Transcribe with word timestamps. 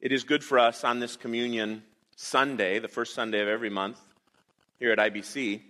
It 0.00 0.12
is 0.12 0.24
good 0.24 0.44
for 0.44 0.58
us 0.58 0.84
on 0.84 1.00
this 1.00 1.16
communion 1.16 1.82
Sunday, 2.16 2.78
the 2.78 2.88
first 2.88 3.14
Sunday 3.14 3.40
of 3.40 3.48
every 3.48 3.70
month 3.70 3.98
here 4.78 4.92
at 4.92 4.98
IBC, 4.98 5.62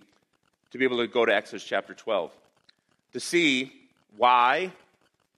to 0.71 0.77
be 0.77 0.83
able 0.83 0.97
to 0.97 1.07
go 1.07 1.25
to 1.25 1.33
Exodus 1.33 1.63
chapter 1.63 1.93
12 1.93 2.31
to 3.13 3.21
see 3.21 3.71
why 4.17 4.73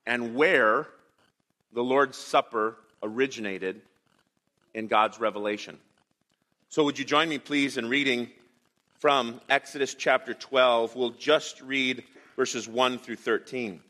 and 0.07 0.33
where 0.33 0.87
the 1.73 1.83
Lord's 1.83 2.17
Supper 2.17 2.77
originated 3.03 3.79
in 4.73 4.87
God's 4.87 5.19
revelation. 5.19 5.77
So, 6.69 6.83
would 6.83 6.97
you 6.97 7.05
join 7.05 7.29
me, 7.29 7.37
please, 7.37 7.77
in 7.77 7.89
reading 7.89 8.27
from 8.97 9.39
Exodus 9.51 9.93
chapter 9.93 10.33
12? 10.33 10.95
We'll 10.95 11.11
just 11.11 11.61
read 11.61 12.03
verses 12.35 12.67
1 12.67 12.97
through 12.97 13.17
13. 13.17 13.81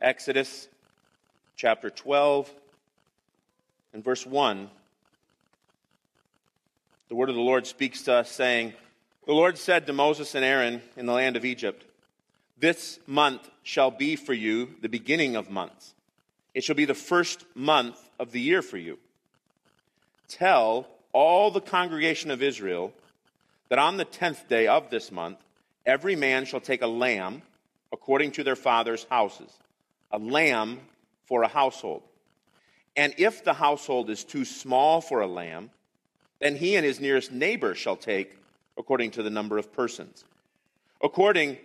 Exodus 0.00 0.68
chapter 1.56 1.90
12 1.90 2.50
and 3.92 4.02
verse 4.02 4.26
1. 4.26 4.68
The 7.08 7.14
word 7.14 7.28
of 7.28 7.36
the 7.36 7.40
Lord 7.40 7.66
speaks 7.66 8.02
to 8.02 8.14
us, 8.14 8.30
saying, 8.30 8.74
The 9.26 9.32
Lord 9.32 9.56
said 9.56 9.86
to 9.86 9.92
Moses 9.92 10.34
and 10.34 10.44
Aaron 10.44 10.82
in 10.96 11.06
the 11.06 11.12
land 11.12 11.36
of 11.36 11.44
Egypt, 11.44 11.84
This 12.58 12.98
month 13.06 13.48
shall 13.62 13.90
be 13.90 14.16
for 14.16 14.32
you 14.32 14.70
the 14.80 14.88
beginning 14.88 15.36
of 15.36 15.50
months. 15.50 15.94
It 16.54 16.64
shall 16.64 16.76
be 16.76 16.84
the 16.84 16.94
first 16.94 17.44
month 17.54 17.98
of 18.18 18.32
the 18.32 18.40
year 18.40 18.62
for 18.62 18.78
you. 18.78 18.98
Tell 20.28 20.88
all 21.12 21.50
the 21.50 21.60
congregation 21.60 22.30
of 22.30 22.42
Israel 22.42 22.92
that 23.68 23.78
on 23.78 23.96
the 23.96 24.04
tenth 24.04 24.48
day 24.48 24.66
of 24.66 24.90
this 24.90 25.12
month, 25.12 25.38
every 25.86 26.16
man 26.16 26.44
shall 26.44 26.60
take 26.60 26.82
a 26.82 26.86
lamb 26.86 27.42
according 27.92 28.32
to 28.32 28.44
their 28.44 28.56
father's 28.56 29.06
houses, 29.10 29.52
a 30.10 30.18
lamb 30.18 30.80
for 31.26 31.42
a 31.42 31.48
household. 31.48 32.02
And 32.96 33.14
if 33.18 33.44
the 33.44 33.54
household 33.54 34.10
is 34.10 34.24
too 34.24 34.44
small 34.44 35.00
for 35.00 35.20
a 35.20 35.26
lamb, 35.26 35.70
then 36.40 36.56
he 36.56 36.76
and 36.76 36.84
his 36.84 37.00
nearest 37.00 37.32
neighbor 37.32 37.74
shall 37.74 37.96
take 37.96 38.36
according 38.76 39.12
to 39.12 39.22
the 39.22 39.30
number 39.30 39.58
of 39.58 39.72
persons. 39.72 40.24
According 41.02 41.58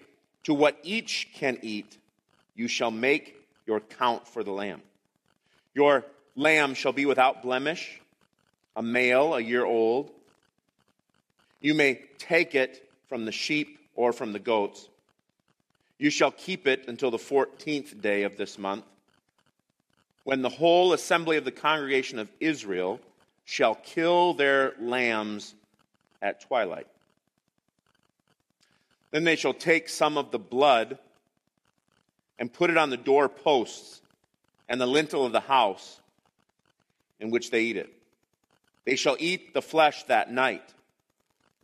to 0.43 0.53
what 0.53 0.77
each 0.83 1.29
can 1.33 1.59
eat, 1.61 1.97
you 2.55 2.67
shall 2.67 2.91
make 2.91 3.35
your 3.67 3.79
count 3.79 4.27
for 4.27 4.43
the 4.43 4.51
lamb. 4.51 4.81
Your 5.73 6.05
lamb 6.35 6.73
shall 6.73 6.93
be 6.93 7.05
without 7.05 7.43
blemish, 7.43 8.01
a 8.75 8.81
male, 8.81 9.35
a 9.35 9.41
year 9.41 9.65
old. 9.65 10.11
You 11.61 11.73
may 11.73 12.01
take 12.17 12.55
it 12.55 12.89
from 13.07 13.25
the 13.25 13.31
sheep 13.31 13.79
or 13.95 14.13
from 14.13 14.33
the 14.33 14.39
goats. 14.39 14.87
You 15.97 16.09
shall 16.09 16.31
keep 16.31 16.67
it 16.67 16.87
until 16.87 17.11
the 17.11 17.17
14th 17.17 18.01
day 18.01 18.23
of 18.23 18.37
this 18.37 18.57
month 18.57 18.85
when 20.29 20.43
the 20.43 20.49
whole 20.49 20.93
assembly 20.93 21.37
of 21.37 21.43
the 21.43 21.51
congregation 21.51 22.19
of 22.19 22.31
Israel 22.39 22.99
shall 23.45 23.73
kill 23.73 24.35
their 24.35 24.75
lambs 24.79 25.55
at 26.21 26.39
twilight. 26.39 26.85
Then 29.09 29.23
they 29.23 29.35
shall 29.35 29.55
take 29.55 29.89
some 29.89 30.19
of 30.19 30.29
the 30.29 30.37
blood 30.37 30.99
and 32.37 32.53
put 32.53 32.69
it 32.69 32.77
on 32.77 32.91
the 32.91 32.95
doorposts 32.95 34.03
and 34.67 34.79
the 34.79 34.85
lintel 34.85 35.25
of 35.25 35.31
the 35.31 35.39
house 35.39 35.99
in 37.19 37.31
which 37.31 37.49
they 37.49 37.61
eat 37.61 37.77
it. 37.77 37.91
They 38.85 38.97
shall 38.97 39.17
eat 39.19 39.55
the 39.55 39.63
flesh 39.63 40.03
that 40.03 40.31
night, 40.31 40.75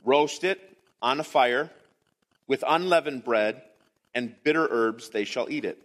roast 0.04 0.44
it 0.44 0.60
on 1.04 1.20
a 1.20 1.24
fire 1.24 1.70
with 2.48 2.64
unleavened 2.68 3.26
bread 3.26 3.62
and 4.16 4.34
bitter 4.44 4.68
herbs, 4.68 5.10
they 5.10 5.26
shall 5.26 5.52
eat 5.52 5.66
it. 5.66 5.80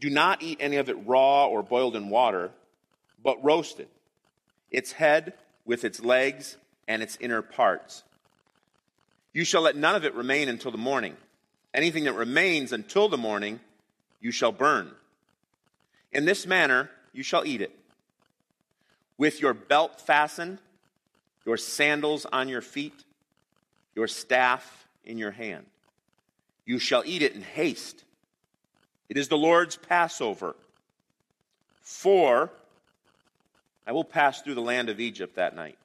Do 0.00 0.10
not 0.10 0.42
eat 0.42 0.58
any 0.60 0.76
of 0.76 0.88
it 0.88 1.06
raw 1.06 1.46
or 1.46 1.62
boiled 1.62 1.96
in 1.96 2.08
water, 2.08 2.50
but 3.22 3.42
roasted, 3.42 3.88
its 4.70 4.92
head 4.92 5.32
with 5.64 5.84
its 5.84 6.00
legs 6.00 6.56
and 6.86 7.02
its 7.02 7.18
inner 7.20 7.42
parts. 7.42 8.04
You 9.32 9.44
shall 9.44 9.62
let 9.62 9.76
none 9.76 9.94
of 9.94 10.04
it 10.04 10.14
remain 10.14 10.48
until 10.48 10.70
the 10.70 10.78
morning. 10.78 11.16
Anything 11.74 12.04
that 12.04 12.14
remains 12.14 12.72
until 12.72 13.08
the 13.08 13.18
morning, 13.18 13.60
you 14.20 14.30
shall 14.30 14.52
burn. 14.52 14.90
In 16.12 16.24
this 16.24 16.46
manner, 16.46 16.90
you 17.12 17.22
shall 17.22 17.44
eat 17.44 17.60
it. 17.60 17.74
With 19.18 19.40
your 19.40 19.52
belt 19.52 20.00
fastened, 20.00 20.58
your 21.44 21.56
sandals 21.56 22.24
on 22.24 22.48
your 22.48 22.62
feet, 22.62 23.04
your 23.94 24.06
staff 24.06 24.86
in 25.04 25.18
your 25.18 25.32
hand. 25.32 25.66
You 26.64 26.78
shall 26.78 27.02
eat 27.04 27.22
it 27.22 27.34
in 27.34 27.42
haste 27.42 28.04
it 29.08 29.16
is 29.16 29.28
the 29.28 29.38
Lord's 29.38 29.76
Passover. 29.76 30.54
For 31.82 32.50
I 33.86 33.92
will 33.92 34.04
pass 34.04 34.42
through 34.42 34.54
the 34.54 34.60
land 34.60 34.90
of 34.90 35.00
Egypt 35.00 35.36
that 35.36 35.56
night, 35.56 35.78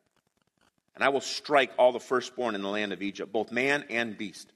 and 0.95 1.03
I 1.03 1.09
will 1.09 1.21
strike 1.21 1.71
all 1.77 1.93
the 1.93 1.99
firstborn 1.99 2.55
in 2.55 2.61
the 2.61 2.69
land 2.69 2.91
of 2.91 3.01
Egypt, 3.01 3.31
both 3.31 3.51
man 3.51 3.85
and 3.89 4.17
beast. 4.17 4.51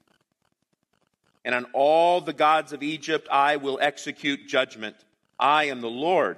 And 1.45 1.55
on 1.55 1.65
all 1.71 2.19
the 2.19 2.33
gods 2.33 2.73
of 2.73 2.83
Egypt 2.83 3.29
I 3.31 3.55
will 3.55 3.79
execute 3.81 4.47
judgment. 4.47 4.97
I 5.39 5.65
am 5.65 5.79
the 5.79 5.89
Lord. 5.89 6.37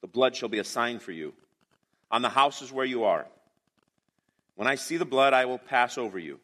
The 0.00 0.08
blood 0.08 0.34
shall 0.34 0.48
be 0.48 0.58
a 0.58 0.64
sign 0.64 0.98
for 0.98 1.12
you 1.12 1.32
on 2.10 2.22
the 2.22 2.28
houses 2.28 2.72
where 2.72 2.84
you 2.84 3.04
are. 3.04 3.26
When 4.56 4.66
I 4.66 4.74
see 4.74 4.96
the 4.96 5.04
blood, 5.04 5.32
I 5.32 5.44
will 5.44 5.58
pass 5.58 5.98
over 5.98 6.18
you. 6.18 6.40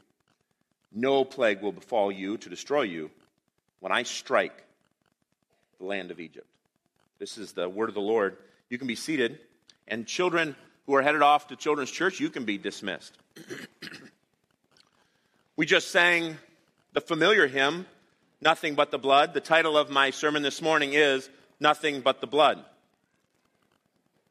No 0.93 1.25
plague 1.25 1.63
will 1.63 1.73
befall 1.73 2.13
you 2.13 2.37
to 2.37 2.49
destroy 2.49 2.83
you 2.83 3.11
when 3.83 3.91
I 3.91 4.05
strike 4.05 4.63
the 5.81 5.87
land 5.87 6.13
of 6.13 6.21
Egypt. 6.21 6.47
This 7.19 7.37
is 7.37 7.51
the 7.51 7.69
word 7.69 7.89
of 7.89 7.97
the 7.97 8.01
Lord. 8.01 8.37
You 8.69 8.79
can 8.79 8.87
be 8.87 8.95
seated, 8.95 9.41
and 9.89 10.07
children 10.07 10.55
who 10.87 10.95
are 10.95 11.03
headed 11.03 11.21
off 11.21 11.49
to 11.49 11.57
children's 11.57 11.91
church, 11.91 12.21
you 12.21 12.31
can 12.31 12.45
be 12.45 12.59
dismissed. 12.59 13.13
we 15.57 15.67
just 15.67 15.91
sang 15.91 16.37
the 16.93 17.01
familiar 17.01 17.49
hymn, 17.49 17.87
Nothing 18.41 18.77
But 18.77 18.93
the 18.93 18.99
Blood. 18.99 19.35
The 19.35 19.41
title 19.41 19.77
of 19.77 19.91
my 19.91 20.11
sermon 20.11 20.43
this 20.43 20.63
morning 20.63 20.93
is 20.93 21.29
Nothing 21.59 22.03
But 22.03 22.21
the 22.21 22.29
Blood. 22.29 22.65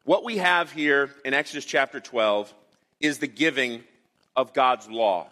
What 0.05 0.23
we 0.23 0.37
have 0.37 0.71
here 0.71 1.11
in 1.25 1.33
Exodus 1.33 1.65
chapter 1.65 1.99
12 1.99 2.53
is 3.01 3.19
the 3.19 3.27
giving 3.27 3.83
of 4.33 4.53
God's 4.53 4.89
law. 4.89 5.27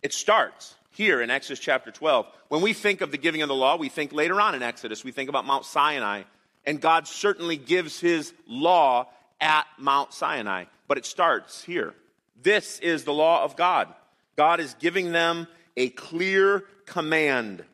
It 0.00 0.12
starts 0.12 0.76
here 0.90 1.20
in 1.20 1.30
Exodus 1.30 1.58
chapter 1.58 1.90
12. 1.90 2.26
When 2.48 2.62
we 2.62 2.72
think 2.72 3.00
of 3.00 3.10
the 3.10 3.18
giving 3.18 3.42
of 3.42 3.48
the 3.48 3.54
law, 3.54 3.76
we 3.76 3.88
think 3.88 4.12
later 4.12 4.40
on 4.40 4.54
in 4.54 4.62
Exodus, 4.62 5.04
we 5.04 5.12
think 5.12 5.28
about 5.28 5.46
Mount 5.46 5.64
Sinai, 5.64 6.22
and 6.66 6.80
God 6.80 7.06
certainly 7.06 7.56
gives 7.56 8.00
his 8.00 8.32
law 8.46 9.08
at 9.40 9.66
Mount 9.78 10.12
Sinai, 10.12 10.64
but 10.88 10.98
it 10.98 11.06
starts 11.06 11.62
here. 11.62 11.94
This 12.42 12.78
is 12.80 13.04
the 13.04 13.12
law 13.12 13.44
of 13.44 13.56
God. 13.56 13.88
God 14.36 14.60
is 14.60 14.74
giving 14.74 15.12
them 15.12 15.46
a 15.76 15.90
clear 15.90 16.64
command. 16.86 17.64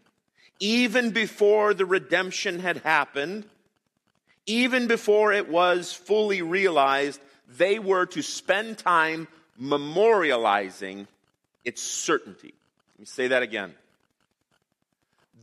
Even 0.59 1.11
before 1.11 1.75
the 1.75 1.87
redemption 1.87 2.61
had 2.61 2.79
happened, 2.79 3.45
even 4.47 4.87
before 4.87 5.33
it 5.33 5.49
was 5.49 5.93
fully 5.93 6.43
realized, 6.43 7.21
they 7.49 7.79
were 7.79 8.07
to 8.07 8.23
spend 8.23 8.79
time 8.79 9.29
memorializing 9.61 11.07
its 11.65 11.83
certainty. 11.83 12.55
Let 12.97 13.01
me 13.01 13.07
say 13.07 13.29
that 13.29 13.43
again. 13.43 13.75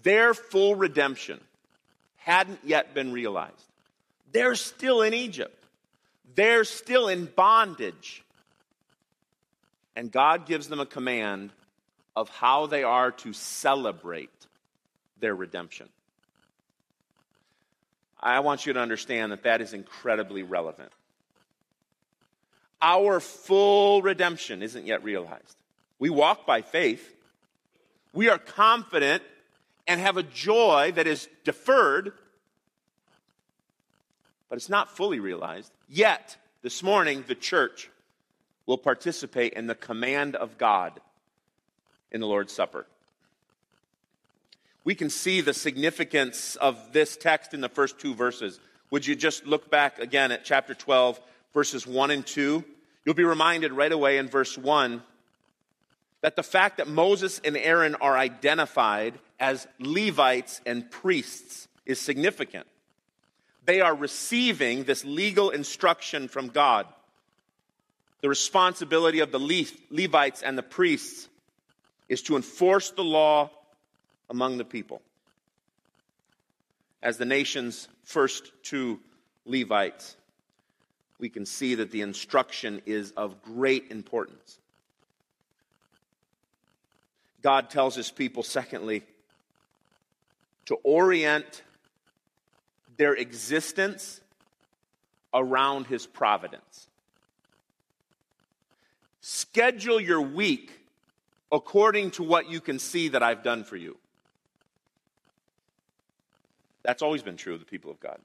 Their 0.01 0.33
full 0.33 0.75
redemption 0.75 1.39
hadn't 2.17 2.59
yet 2.63 2.93
been 2.93 3.13
realized. 3.13 3.53
They're 4.31 4.55
still 4.55 5.03
in 5.03 5.13
Egypt, 5.13 5.63
they're 6.35 6.63
still 6.63 7.07
in 7.07 7.25
bondage. 7.25 8.23
And 9.95 10.11
God 10.11 10.47
gives 10.47 10.67
them 10.69 10.79
a 10.79 10.87
command 10.87 11.51
of 12.15 12.27
how 12.29 12.65
they 12.65 12.81
are 12.81 13.11
to 13.11 13.31
celebrate 13.31 14.31
their 15.19 15.35
redemption. 15.35 15.87
I 18.19 18.39
want 18.39 18.65
you 18.65 18.73
to 18.73 18.79
understand 18.79 19.31
that 19.31 19.43
that 19.43 19.61
is 19.61 19.73
incredibly 19.73 20.41
relevant. 20.41 20.91
Our 22.81 23.19
full 23.19 24.01
redemption 24.01 24.63
isn't 24.63 24.87
yet 24.87 25.03
realized. 25.03 25.55
We 25.99 26.09
walk 26.09 26.47
by 26.47 26.61
faith, 26.61 27.15
we 28.13 28.29
are 28.29 28.37
confident 28.37 29.23
and 29.87 29.99
have 29.99 30.17
a 30.17 30.23
joy 30.23 30.93
that 30.95 31.07
is 31.07 31.27
deferred, 31.43 32.13
but 34.49 34.55
it's 34.55 34.69
not 34.69 34.95
fully 34.95 35.19
realized. 35.19 35.71
Yet, 35.89 36.37
this 36.61 36.83
morning, 36.83 37.25
the 37.27 37.35
church 37.35 37.89
will 38.65 38.77
participate 38.77 39.53
in 39.53 39.67
the 39.67 39.75
command 39.75 40.35
of 40.35 40.57
God 40.57 41.01
in 42.11 42.21
the 42.21 42.27
Lord's 42.27 42.53
Supper. 42.53 42.85
We 44.85 44.95
can 44.95 45.09
see 45.09 45.41
the 45.41 45.53
significance 45.53 46.55
of 46.55 46.93
this 46.93 47.17
text 47.17 47.53
in 47.53 47.61
the 47.61 47.69
first 47.69 47.99
two 47.99 48.13
verses. 48.13 48.59
Would 48.91 49.05
you 49.07 49.15
just 49.15 49.45
look 49.45 49.71
back 49.71 49.99
again 49.99 50.31
at 50.31 50.45
chapter 50.45 50.73
12, 50.73 51.19
verses 51.53 51.87
1 51.87 52.11
and 52.11 52.25
2? 52.25 52.63
You'll 53.05 53.15
be 53.15 53.23
reminded 53.23 53.71
right 53.73 53.91
away 53.91 54.17
in 54.17 54.27
verse 54.27 54.57
1 54.57 55.01
that 56.23 56.37
the 56.37 56.41
fact 56.41 56.77
that 56.77 56.87
Moses 56.87 57.41
and 57.43 57.57
Aaron 57.57 57.95
are 57.95 58.17
identified 58.17 59.19
as 59.41 59.67
Levites 59.77 60.61
and 60.65 60.89
priests 60.89 61.67
is 61.85 61.99
significant. 61.99 62.65
they 63.65 63.81
are 63.81 63.95
receiving 63.95 64.83
this 64.83 65.05
legal 65.05 65.49
instruction 65.49 66.27
from 66.27 66.47
God. 66.47 66.87
The 68.21 68.29
responsibility 68.29 69.19
of 69.19 69.31
the 69.31 69.39
Levites 69.89 70.41
and 70.41 70.57
the 70.57 70.63
priests 70.63 71.29
is 72.09 72.21
to 72.23 72.35
enforce 72.35 72.91
the 72.91 73.03
law 73.03 73.49
among 74.29 74.57
the 74.57 74.65
people. 74.65 75.01
As 77.01 77.17
the 77.17 77.25
nation's 77.25 77.87
first 78.03 78.51
two 78.63 78.99
Levites, 79.45 80.15
we 81.19 81.29
can 81.29 81.45
see 81.45 81.75
that 81.75 81.91
the 81.91 82.01
instruction 82.01 82.81
is 82.85 83.11
of 83.11 83.41
great 83.43 83.91
importance. 83.91 84.59
God 87.43 87.69
tells 87.69 87.93
his 87.93 88.09
people, 88.09 88.41
secondly, 88.41 89.03
to 90.65 90.75
orient 90.83 91.61
their 92.97 93.13
existence 93.13 94.21
around 95.33 95.87
his 95.87 96.07
providence. 96.07 96.87
Schedule 99.19 99.99
your 99.99 100.21
week 100.21 100.71
according 101.51 102.11
to 102.11 102.23
what 102.23 102.49
you 102.49 102.61
can 102.61 102.79
see 102.79 103.09
that 103.09 103.21
I've 103.21 103.43
done 103.43 103.63
for 103.63 103.75
you. 103.75 103.97
That's 106.83 107.01
always 107.01 107.23
been 107.23 107.37
true 107.37 107.53
of 107.53 107.59
the 107.59 107.65
people 107.65 107.91
of 107.91 107.99
God. 107.99 108.19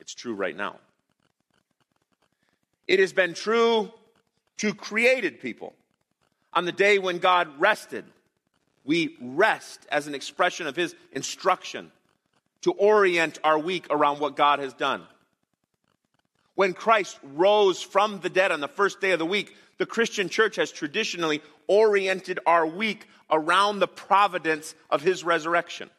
It's 0.00 0.14
true 0.14 0.34
right 0.34 0.56
now. 0.56 0.76
It 2.86 3.00
has 3.00 3.12
been 3.12 3.34
true 3.34 3.90
to 4.58 4.74
created 4.74 5.40
people. 5.40 5.74
On 6.52 6.64
the 6.64 6.72
day 6.72 6.98
when 6.98 7.18
God 7.18 7.48
rested, 7.58 8.04
we 8.84 9.16
rest 9.20 9.86
as 9.90 10.06
an 10.06 10.14
expression 10.14 10.66
of 10.66 10.76
His 10.76 10.94
instruction 11.12 11.90
to 12.62 12.72
orient 12.72 13.38
our 13.44 13.58
week 13.58 13.86
around 13.90 14.20
what 14.20 14.36
God 14.36 14.58
has 14.58 14.72
done. 14.72 15.02
When 16.54 16.72
Christ 16.72 17.18
rose 17.22 17.82
from 17.82 18.20
the 18.20 18.30
dead 18.30 18.52
on 18.52 18.60
the 18.60 18.68
first 18.68 19.00
day 19.00 19.10
of 19.10 19.18
the 19.18 19.26
week, 19.26 19.54
the 19.78 19.86
Christian 19.86 20.28
church 20.28 20.56
has 20.56 20.70
traditionally 20.70 21.42
oriented 21.66 22.38
our 22.46 22.66
week 22.66 23.06
around 23.30 23.78
the 23.78 23.88
providence 23.88 24.74
of 24.88 25.02
his 25.02 25.24
resurrection. 25.24 25.90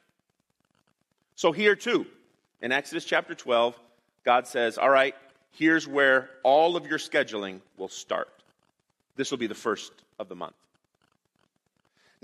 So, 1.35 1.51
here 1.51 1.75
too, 1.75 2.05
in 2.61 2.71
Exodus 2.71 3.03
chapter 3.03 3.35
12, 3.35 3.77
God 4.23 4.47
says, 4.47 4.77
All 4.77 4.89
right, 4.89 5.15
here's 5.51 5.87
where 5.87 6.29
all 6.43 6.77
of 6.77 6.87
your 6.87 6.99
scheduling 6.99 7.59
will 7.77 7.89
start. 7.89 8.29
This 9.17 9.31
will 9.31 9.37
be 9.37 9.47
the 9.47 9.55
first 9.55 9.91
of 10.17 10.29
the 10.29 10.35
month. 10.35 10.55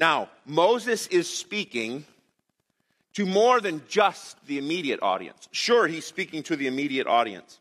Now, 0.01 0.29
Moses 0.47 1.05
is 1.07 1.29
speaking 1.29 2.05
to 3.13 3.25
more 3.27 3.61
than 3.61 3.83
just 3.87 4.43
the 4.47 4.57
immediate 4.57 5.03
audience. 5.03 5.47
Sure, 5.51 5.87
he's 5.87 6.05
speaking 6.05 6.41
to 6.43 6.55
the 6.55 6.65
immediate 6.65 7.05
audience. 7.05 7.59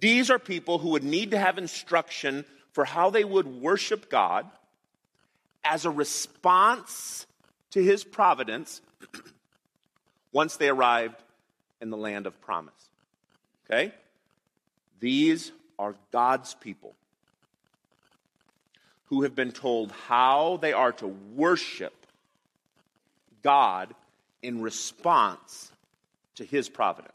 These 0.00 0.30
are 0.30 0.38
people 0.38 0.78
who 0.78 0.90
would 0.90 1.02
need 1.02 1.30
to 1.30 1.38
have 1.38 1.56
instruction 1.56 2.44
for 2.72 2.84
how 2.84 3.08
they 3.08 3.24
would 3.24 3.46
worship 3.46 4.10
God 4.10 4.46
as 5.64 5.86
a 5.86 5.90
response 5.90 7.26
to 7.70 7.82
his 7.82 8.04
providence 8.04 8.82
once 10.32 10.58
they 10.58 10.68
arrived 10.68 11.22
in 11.80 11.88
the 11.88 11.96
land 11.96 12.26
of 12.26 12.38
promise. 12.42 12.90
Okay? 13.64 13.94
These 15.00 15.52
are 15.78 15.94
God's 16.12 16.52
people 16.52 16.94
who 19.10 19.22
have 19.22 19.34
been 19.34 19.52
told 19.52 19.92
how 20.06 20.58
they 20.62 20.72
are 20.72 20.92
to 20.92 21.08
worship 21.34 22.06
God 23.42 23.92
in 24.40 24.62
response 24.62 25.72
to 26.36 26.44
his 26.44 26.68
providence. 26.68 27.12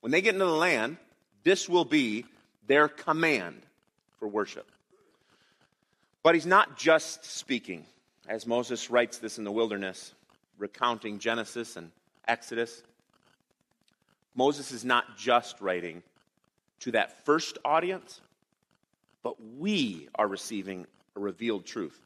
When 0.00 0.10
they 0.10 0.20
get 0.20 0.34
into 0.34 0.46
the 0.46 0.50
land, 0.50 0.96
this 1.44 1.68
will 1.68 1.84
be 1.84 2.26
their 2.66 2.88
command 2.88 3.62
for 4.18 4.26
worship. 4.26 4.68
But 6.22 6.34
he's 6.34 6.44
not 6.44 6.76
just 6.76 7.24
speaking, 7.24 7.86
as 8.28 8.46
Moses 8.46 8.90
writes 8.90 9.18
this 9.18 9.38
in 9.38 9.44
the 9.44 9.52
wilderness, 9.52 10.12
recounting 10.58 11.20
Genesis 11.20 11.76
and 11.76 11.92
Exodus. 12.26 12.82
Moses 14.34 14.72
is 14.72 14.84
not 14.84 15.16
just 15.16 15.60
writing 15.60 16.02
to 16.80 16.92
that 16.92 17.24
first 17.24 17.58
audience, 17.64 18.20
but 19.22 19.36
we 19.58 20.08
are 20.14 20.26
receiving 20.26 20.86
a 21.16 21.20
revealed 21.20 21.66
truth. 21.66 21.98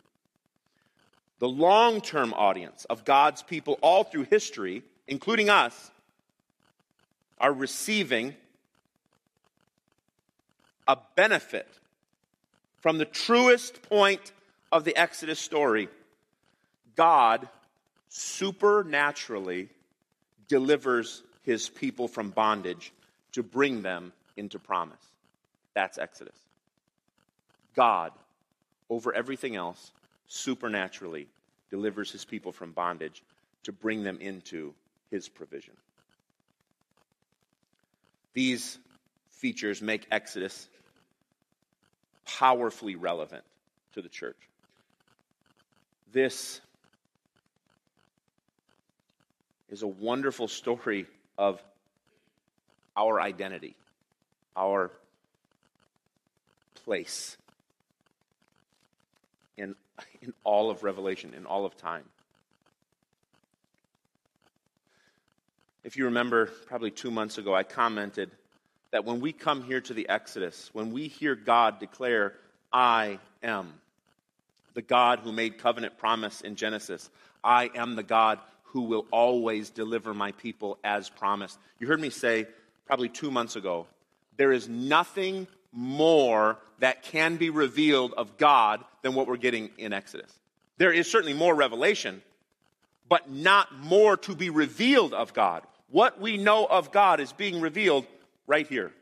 The 1.39 1.49
long 1.49 2.01
term 2.01 2.33
audience 2.33 2.85
of 2.87 3.05
God's 3.05 3.43
people 3.43 3.79
all 3.83 4.05
through 4.05 4.25
history, 4.25 4.83
including 5.07 5.51
us, 5.51 5.91
are 7.39 7.53
receiving 7.53 8.35
a 10.87 10.97
benefit 11.17 11.69
from 12.81 12.99
the 12.99 13.05
truest 13.05 13.83
point 13.83 14.33
of 14.71 14.85
the 14.85 14.97
Exodus 14.97 15.39
story. 15.39 15.89
God 16.97 17.49
supernaturally 18.09 19.69
delivers 20.49 21.23
his 21.43 21.69
people 21.69 22.09
from 22.09 22.31
bondage 22.31 22.93
to 23.33 23.43
bring 23.43 23.83
them 23.83 24.13
into 24.37 24.59
promise. 24.59 25.01
That's 25.75 25.99
Exodus. 25.99 26.44
God, 27.75 28.13
over 28.89 29.13
everything 29.15 29.57
else, 29.57 29.93
supernaturally 30.29 31.27
delivers 31.71 32.11
his 32.11 32.25
people 32.25 32.53
from 32.53 32.73
bondage 32.73 33.23
to 33.65 33.73
bring 33.73 34.03
them 34.03 34.19
into 34.21 34.75
his 35.11 35.29
provision. 35.29 35.75
These 38.33 38.79
features 39.31 39.81
make 39.81 40.07
Exodus 40.11 40.69
powerfully 42.27 42.97
relevant 42.97 43.45
to 43.95 44.03
the 44.03 44.09
church. 44.09 44.37
This 46.13 46.61
is 49.69 49.83
a 49.83 49.87
wonderful 49.87 50.49
story 50.49 51.07
of 51.37 51.63
our 52.97 53.21
identity, 53.21 53.75
our 54.57 54.91
place 56.85 57.37
in, 60.23 60.33
all 60.45 60.71
of 60.71 60.83
Revelation, 60.83 61.35
in 61.35 61.47
all 61.47 61.65
of 61.65 61.77
time. 61.77 62.05
If 65.83 65.97
you 65.97 66.07
remember, 66.07 66.47
probably 66.47 66.91
two 66.91 67.11
months 67.11 67.39
ago, 67.39 67.55
I 67.55 67.63
commented 67.63 68.31
that 68.91 69.05
when 69.05 69.21
we 69.21 69.33
come 69.33 69.63
here 69.63 69.81
to 69.83 69.93
the 69.93 70.09
Exodus, 70.09 70.71
when 70.73 70.93
we 70.93 71.09
hear 71.09 71.35
God 71.35 71.79
declare, 71.79 72.35
I 72.73 73.19
am 73.43 73.75
the 74.73 74.83
God 74.83 75.21
who 75.21 75.33
made 75.33 75.59
covenant 75.59 75.99
promise 75.99 76.41
in 76.41 76.57
Genesis, 76.57 77.11
I 77.43 77.71
am 77.75 77.97
the 77.97 78.03
God 78.03 78.39
who 78.63 78.83
will 78.83 79.07
always 79.11 79.71
deliver 79.71 80.15
my 80.15 80.33
people 80.33 80.79
as 80.83 81.09
promised. 81.09 81.59
You 81.79 81.87
heard 81.87 82.01
me 82.01 82.11
say 82.11 82.47
probably 82.87 83.09
two 83.09 83.31
months 83.31 83.57
ago, 83.57 83.87
there 84.37 84.53
is 84.53 84.69
nothing 84.69 85.47
more 85.75 86.59
that 86.79 87.03
can 87.03 87.37
be 87.37 87.51
revealed 87.51 88.15
of 88.15 88.37
God 88.39 88.85
than 89.03 89.15
what 89.15 89.27
we're 89.27 89.37
getting 89.37 89.71
in 89.77 89.93
Exodus. 89.93 90.33
There 90.79 90.93
is 90.93 91.11
certainly 91.11 91.35
more 91.35 91.55
revelation, 91.55 92.23
but 93.09 93.31
not 93.31 93.75
more 93.79 94.17
to 94.19 94.35
be 94.35 94.51
revealed 94.51 95.13
of 95.13 95.35
God. 95.35 95.63
What 95.91 96.21
we 96.21 96.37
know 96.37 96.65
of 96.67 96.93
God 96.93 97.21
is 97.21 97.33
being 97.33 97.61
revealed 97.61 98.07
right 98.47 98.67
here. 98.67 98.93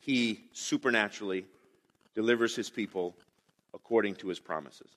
He 0.00 0.40
supernaturally 0.52 1.46
delivers 2.14 2.54
his 2.54 2.70
people 2.70 3.14
according 3.72 4.16
to 4.16 4.28
his 4.28 4.38
promises. 4.38 4.88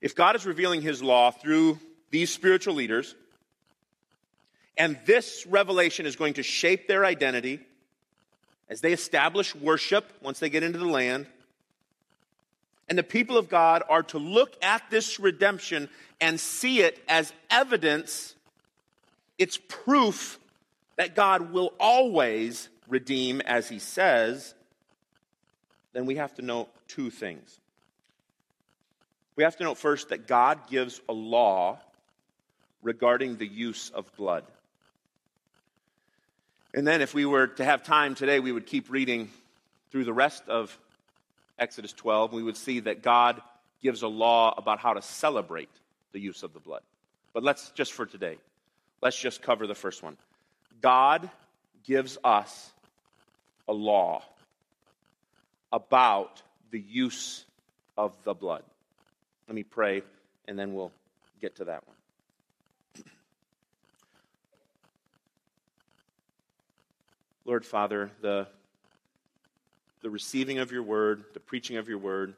If 0.00 0.14
God 0.14 0.36
is 0.36 0.44
revealing 0.44 0.82
his 0.82 1.02
law 1.02 1.30
through 1.30 1.78
these 2.10 2.30
spiritual 2.30 2.74
leaders, 2.74 3.14
and 4.76 4.98
this 5.06 5.46
revelation 5.46 6.06
is 6.06 6.16
going 6.16 6.34
to 6.34 6.42
shape 6.42 6.88
their 6.88 7.04
identity 7.04 7.60
as 8.72 8.80
they 8.80 8.94
establish 8.94 9.54
worship 9.54 10.10
once 10.22 10.38
they 10.38 10.48
get 10.48 10.62
into 10.62 10.78
the 10.78 10.86
land. 10.86 11.26
And 12.88 12.96
the 12.96 13.02
people 13.02 13.36
of 13.36 13.50
God 13.50 13.82
are 13.86 14.02
to 14.04 14.18
look 14.18 14.56
at 14.64 14.82
this 14.88 15.20
redemption 15.20 15.90
and 16.22 16.40
see 16.40 16.80
it 16.80 16.98
as 17.06 17.34
evidence, 17.50 18.34
it's 19.36 19.58
proof 19.68 20.38
that 20.96 21.14
God 21.14 21.52
will 21.52 21.74
always 21.78 22.70
redeem 22.88 23.42
as 23.42 23.68
he 23.68 23.78
says. 23.78 24.54
Then 25.92 26.06
we 26.06 26.16
have 26.16 26.32
to 26.36 26.42
know 26.42 26.68
two 26.88 27.10
things. 27.10 27.60
We 29.36 29.44
have 29.44 29.56
to 29.58 29.64
note 29.64 29.76
first 29.76 30.08
that 30.08 30.26
God 30.26 30.66
gives 30.70 31.02
a 31.10 31.12
law 31.12 31.78
regarding 32.80 33.36
the 33.36 33.46
use 33.46 33.90
of 33.90 34.10
blood. 34.16 34.44
And 36.74 36.86
then, 36.86 37.02
if 37.02 37.12
we 37.12 37.26
were 37.26 37.48
to 37.48 37.64
have 37.64 37.82
time 37.82 38.14
today, 38.14 38.40
we 38.40 38.50
would 38.50 38.66
keep 38.66 38.90
reading 38.90 39.30
through 39.90 40.04
the 40.04 40.12
rest 40.12 40.48
of 40.48 40.76
Exodus 41.58 41.92
12. 41.92 42.32
We 42.32 42.42
would 42.42 42.56
see 42.56 42.80
that 42.80 43.02
God 43.02 43.42
gives 43.82 44.02
a 44.02 44.08
law 44.08 44.54
about 44.56 44.78
how 44.78 44.94
to 44.94 45.02
celebrate 45.02 45.68
the 46.12 46.20
use 46.20 46.42
of 46.42 46.54
the 46.54 46.60
blood. 46.60 46.82
But 47.34 47.42
let's 47.42 47.70
just 47.72 47.92
for 47.92 48.06
today, 48.06 48.38
let's 49.02 49.18
just 49.18 49.42
cover 49.42 49.66
the 49.66 49.74
first 49.74 50.02
one. 50.02 50.16
God 50.80 51.28
gives 51.84 52.16
us 52.24 52.72
a 53.68 53.72
law 53.72 54.22
about 55.72 56.42
the 56.70 56.80
use 56.80 57.44
of 57.96 58.12
the 58.24 58.34
blood. 58.34 58.62
Let 59.46 59.54
me 59.54 59.62
pray, 59.62 60.02
and 60.48 60.58
then 60.58 60.74
we'll 60.74 60.92
get 61.40 61.56
to 61.56 61.64
that 61.66 61.86
one. 61.86 61.96
Lord 67.44 67.66
Father, 67.66 68.10
the, 68.20 68.46
the 70.00 70.10
receiving 70.10 70.60
of 70.60 70.70
your 70.70 70.84
word, 70.84 71.24
the 71.34 71.40
preaching 71.40 71.76
of 71.76 71.88
your 71.88 71.98
word, 71.98 72.34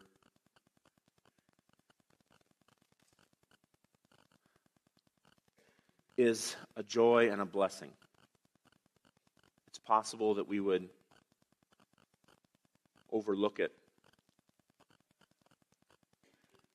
is 6.16 6.56
a 6.76 6.82
joy 6.82 7.30
and 7.30 7.42
a 7.42 7.44
blessing. 7.44 7.90
It's 9.68 9.78
possible 9.78 10.36
that 10.36 10.48
we 10.48 10.58
would 10.58 10.88
overlook 13.12 13.60
it. 13.60 13.72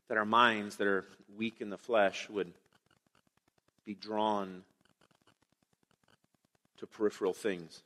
That 0.07 0.17
our 0.17 0.25
minds 0.25 0.75
that 0.75 0.85
are 0.85 1.05
weak 1.35 1.55
in 1.61 1.71
the 1.71 1.77
flesh 1.77 2.29
would 2.29 2.51
be 3.85 3.95
drawn 3.95 4.63
to 6.77 6.85
peripheral 6.85 7.33
things. 7.33 7.81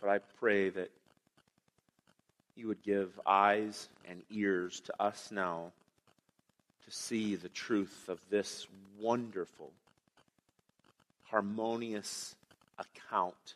But 0.00 0.10
I 0.10 0.18
pray 0.38 0.68
that 0.70 0.90
you 2.56 2.68
would 2.68 2.82
give 2.82 3.18
eyes 3.26 3.88
and 4.08 4.22
ears 4.30 4.80
to 4.80 5.02
us 5.02 5.30
now 5.30 5.72
to 6.84 6.90
see 6.90 7.34
the 7.34 7.48
truth 7.48 8.08
of 8.08 8.18
this 8.30 8.66
wonderful, 9.00 9.70
harmonious 11.24 12.34
account 12.78 13.54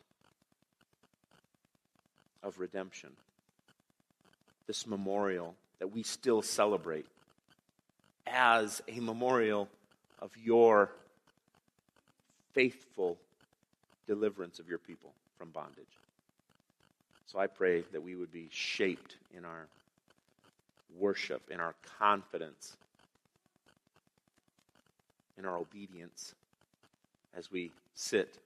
of 2.43 2.59
redemption. 2.59 3.11
This 4.67 4.85
memorial 4.85 5.55
that 5.79 5.87
we 5.87 6.03
still 6.03 6.41
celebrate 6.41 7.05
as 8.27 8.81
a 8.87 8.99
memorial 8.99 9.67
of 10.19 10.31
your 10.43 10.91
faithful 12.53 13.17
deliverance 14.07 14.59
of 14.59 14.67
your 14.69 14.77
people 14.77 15.11
from 15.37 15.49
bondage. 15.49 16.00
So 17.31 17.39
I 17.39 17.47
pray 17.47 17.85
that 17.93 18.03
we 18.03 18.15
would 18.15 18.33
be 18.33 18.49
shaped 18.51 19.15
in 19.37 19.45
our 19.45 19.67
worship, 20.99 21.41
in 21.49 21.61
our 21.61 21.75
confidence, 21.97 22.75
in 25.37 25.45
our 25.45 25.55
obedience 25.55 26.35
as 27.33 27.49
we 27.49 27.71
sit 27.95 28.37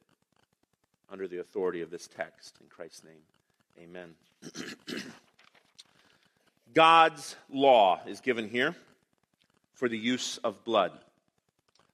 under 1.11 1.27
the 1.27 1.39
authority 1.39 1.81
of 1.81 1.89
this 1.89 2.07
text. 2.15 2.57
In 2.61 2.67
Christ's 2.67 3.01
name, 3.03 3.83
amen. 3.83 4.13
God's 6.75 7.35
law 7.51 8.01
is 8.05 8.19
given 8.19 8.47
here 8.47 8.75
for 9.73 9.89
the 9.89 9.97
use 9.97 10.37
of 10.43 10.63
blood. 10.63 10.91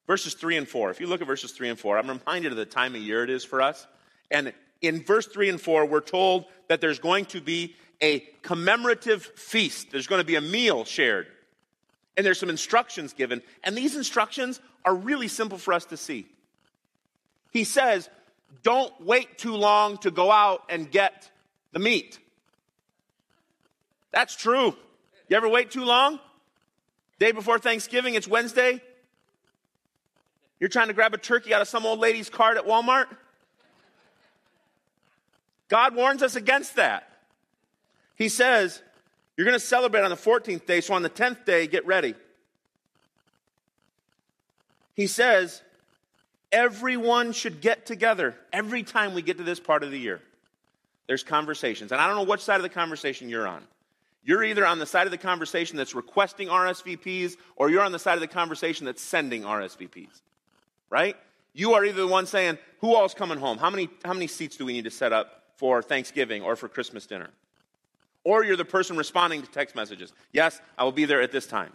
Verses 0.07 0.33
3 0.33 0.57
and 0.57 0.67
4. 0.67 0.91
If 0.91 0.99
you 0.99 1.07
look 1.07 1.21
at 1.21 1.27
verses 1.27 1.53
3 1.53 1.69
and 1.69 1.79
4, 1.79 1.97
I'm 1.97 2.09
reminded 2.09 2.51
of 2.51 2.57
the 2.57 2.65
time 2.65 2.95
of 2.95 3.01
year 3.01 3.23
it 3.23 3.29
is 3.29 3.45
for 3.45 3.61
us. 3.61 3.87
And 4.29 4.51
in 4.81 5.03
verse 5.03 5.27
3 5.27 5.49
and 5.49 5.61
4, 5.61 5.85
we're 5.85 6.01
told 6.01 6.45
that 6.67 6.81
there's 6.81 6.99
going 6.99 7.25
to 7.25 7.41
be 7.41 7.75
a 8.01 8.19
commemorative 8.41 9.23
feast. 9.23 9.91
There's 9.91 10.07
going 10.07 10.21
to 10.21 10.25
be 10.25 10.35
a 10.35 10.41
meal 10.41 10.85
shared. 10.85 11.27
And 12.17 12.25
there's 12.25 12.39
some 12.39 12.49
instructions 12.49 13.13
given. 13.13 13.41
And 13.63 13.77
these 13.77 13.95
instructions 13.95 14.59
are 14.83 14.95
really 14.95 15.27
simple 15.27 15.57
for 15.57 15.73
us 15.73 15.85
to 15.85 15.97
see. 15.97 16.25
He 17.51 17.63
says, 17.63 18.09
don't 18.63 18.93
wait 19.01 19.37
too 19.37 19.55
long 19.55 19.97
to 19.99 20.11
go 20.11 20.31
out 20.31 20.63
and 20.69 20.89
get 20.89 21.29
the 21.71 21.79
meat. 21.79 22.19
That's 24.11 24.35
true. 24.35 24.75
You 25.29 25.37
ever 25.37 25.47
wait 25.47 25.71
too 25.71 25.85
long? 25.85 26.19
Day 27.19 27.31
before 27.31 27.59
Thanksgiving, 27.59 28.15
it's 28.15 28.27
Wednesday. 28.27 28.81
You're 30.59 30.69
trying 30.69 30.87
to 30.87 30.93
grab 30.93 31.13
a 31.13 31.17
turkey 31.17 31.53
out 31.53 31.61
of 31.61 31.67
some 31.67 31.85
old 31.85 31.99
lady's 31.99 32.29
cart 32.29 32.57
at 32.57 32.65
Walmart? 32.65 33.05
God 35.71 35.95
warns 35.95 36.21
us 36.21 36.35
against 36.35 36.75
that. 36.75 37.07
He 38.15 38.27
says, 38.27 38.81
You're 39.37 39.45
going 39.45 39.57
to 39.57 39.65
celebrate 39.65 40.01
on 40.01 40.09
the 40.09 40.17
14th 40.17 40.65
day, 40.65 40.81
so 40.81 40.93
on 40.93 41.01
the 41.01 41.09
10th 41.09 41.45
day, 41.45 41.65
get 41.65 41.87
ready. 41.87 42.13
He 44.95 45.07
says, 45.07 45.61
Everyone 46.51 47.31
should 47.31 47.61
get 47.61 47.85
together 47.85 48.35
every 48.51 48.83
time 48.83 49.13
we 49.13 49.21
get 49.21 49.37
to 49.37 49.45
this 49.45 49.61
part 49.61 49.83
of 49.83 49.91
the 49.91 49.97
year. 49.97 50.21
There's 51.07 51.23
conversations. 51.23 51.93
And 51.93 52.01
I 52.01 52.07
don't 52.07 52.17
know 52.17 52.29
which 52.29 52.41
side 52.41 52.57
of 52.57 52.63
the 52.63 52.69
conversation 52.69 53.29
you're 53.29 53.47
on. 53.47 53.63
You're 54.25 54.43
either 54.43 54.65
on 54.65 54.77
the 54.77 54.85
side 54.85 55.07
of 55.07 55.11
the 55.11 55.17
conversation 55.17 55.77
that's 55.77 55.95
requesting 55.95 56.49
RSVPs, 56.49 57.37
or 57.55 57.69
you're 57.69 57.81
on 57.81 57.93
the 57.93 57.99
side 57.99 58.15
of 58.15 58.19
the 58.19 58.27
conversation 58.27 58.85
that's 58.85 59.01
sending 59.01 59.43
RSVPs. 59.43 60.19
Right? 60.89 61.15
You 61.53 61.75
are 61.75 61.85
either 61.85 62.01
the 62.01 62.07
one 62.07 62.25
saying, 62.25 62.57
Who 62.81 62.93
all's 62.93 63.13
coming 63.13 63.37
home? 63.37 63.57
How 63.57 63.69
many, 63.69 63.87
how 64.03 64.11
many 64.11 64.27
seats 64.27 64.57
do 64.57 64.65
we 64.65 64.73
need 64.73 64.83
to 64.83 64.91
set 64.91 65.13
up 65.13 65.40
for 65.61 65.83
Thanksgiving 65.83 66.41
or 66.41 66.55
for 66.55 66.67
Christmas 66.67 67.05
dinner. 67.05 67.29
Or 68.23 68.43
you're 68.43 68.57
the 68.57 68.65
person 68.65 68.97
responding 68.97 69.43
to 69.43 69.47
text 69.47 69.75
messages. 69.75 70.11
Yes, 70.33 70.59
I 70.75 70.83
will 70.85 70.91
be 70.91 71.05
there 71.05 71.21
at 71.21 71.31
this 71.31 71.45
time. 71.45 71.71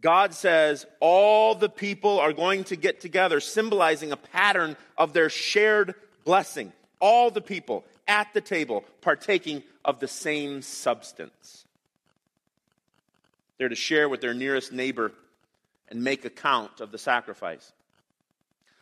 God 0.00 0.34
says 0.34 0.86
all 1.00 1.56
the 1.56 1.68
people 1.68 2.20
are 2.20 2.32
going 2.32 2.62
to 2.64 2.76
get 2.76 3.00
together, 3.00 3.40
symbolizing 3.40 4.12
a 4.12 4.16
pattern 4.16 4.76
of 4.96 5.12
their 5.14 5.28
shared 5.28 5.96
blessing. 6.24 6.72
All 7.00 7.32
the 7.32 7.40
people 7.40 7.84
at 8.06 8.32
the 8.32 8.40
table 8.40 8.84
partaking 9.00 9.64
of 9.84 9.98
the 9.98 10.06
same 10.06 10.62
substance. 10.62 11.64
They're 13.58 13.68
to 13.68 13.74
share 13.74 14.08
with 14.08 14.20
their 14.20 14.32
nearest 14.32 14.72
neighbor 14.72 15.10
and 15.88 16.04
make 16.04 16.24
account 16.24 16.80
of 16.80 16.92
the 16.92 16.98
sacrifice. 16.98 17.72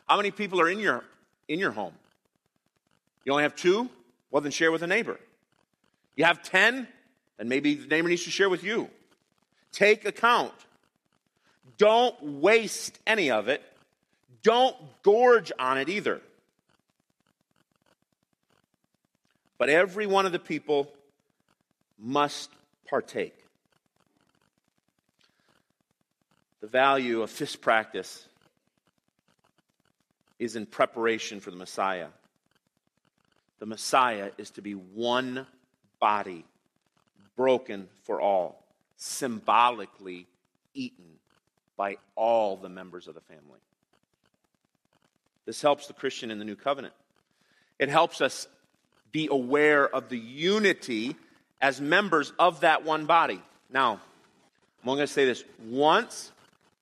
How 0.06 0.18
many 0.18 0.30
people 0.30 0.60
are 0.60 0.68
in 0.68 0.78
your 0.78 1.02
in 1.48 1.58
your 1.58 1.70
home. 1.70 1.94
You 3.24 3.32
only 3.32 3.44
have 3.44 3.56
two? 3.56 3.88
Well, 4.30 4.40
then 4.40 4.52
share 4.52 4.72
with 4.72 4.82
a 4.82 4.86
neighbor. 4.86 5.18
You 6.14 6.24
have 6.24 6.42
10? 6.42 6.86
Then 7.38 7.48
maybe 7.48 7.74
the 7.74 7.86
neighbor 7.86 8.08
needs 8.08 8.24
to 8.24 8.30
share 8.30 8.48
with 8.48 8.64
you. 8.64 8.88
Take 9.72 10.04
account. 10.04 10.52
Don't 11.78 12.40
waste 12.40 12.98
any 13.06 13.30
of 13.30 13.48
it. 13.48 13.62
Don't 14.42 14.76
gorge 15.02 15.52
on 15.58 15.78
it 15.78 15.88
either. 15.88 16.20
But 19.58 19.68
every 19.68 20.06
one 20.06 20.26
of 20.26 20.32
the 20.32 20.38
people 20.38 20.92
must 21.98 22.50
partake. 22.88 23.36
The 26.60 26.66
value 26.66 27.22
of 27.22 27.36
this 27.38 27.56
practice 27.56 28.26
is 30.38 30.56
in 30.56 30.66
preparation 30.66 31.40
for 31.40 31.50
the 31.50 31.56
Messiah. 31.56 32.08
The 33.58 33.66
Messiah 33.66 34.30
is 34.38 34.50
to 34.50 34.62
be 34.62 34.72
one 34.72 35.46
body, 35.98 36.44
broken 37.36 37.88
for 38.02 38.20
all, 38.20 38.62
symbolically 38.96 40.26
eaten 40.74 41.04
by 41.76 41.96
all 42.14 42.56
the 42.56 42.68
members 42.68 43.08
of 43.08 43.14
the 43.14 43.20
family. 43.20 43.60
This 45.46 45.62
helps 45.62 45.86
the 45.86 45.94
Christian 45.94 46.30
in 46.30 46.38
the 46.38 46.44
new 46.44 46.56
covenant. 46.56 46.94
It 47.78 47.88
helps 47.88 48.20
us 48.20 48.48
be 49.12 49.28
aware 49.30 49.88
of 49.88 50.08
the 50.08 50.18
unity 50.18 51.16
as 51.60 51.80
members 51.80 52.32
of 52.38 52.60
that 52.60 52.84
one 52.84 53.06
body. 53.06 53.40
Now, 53.70 54.00
I'm 54.82 54.86
going 54.86 54.98
to 54.98 55.06
say 55.06 55.24
this 55.24 55.44
once 55.64 56.32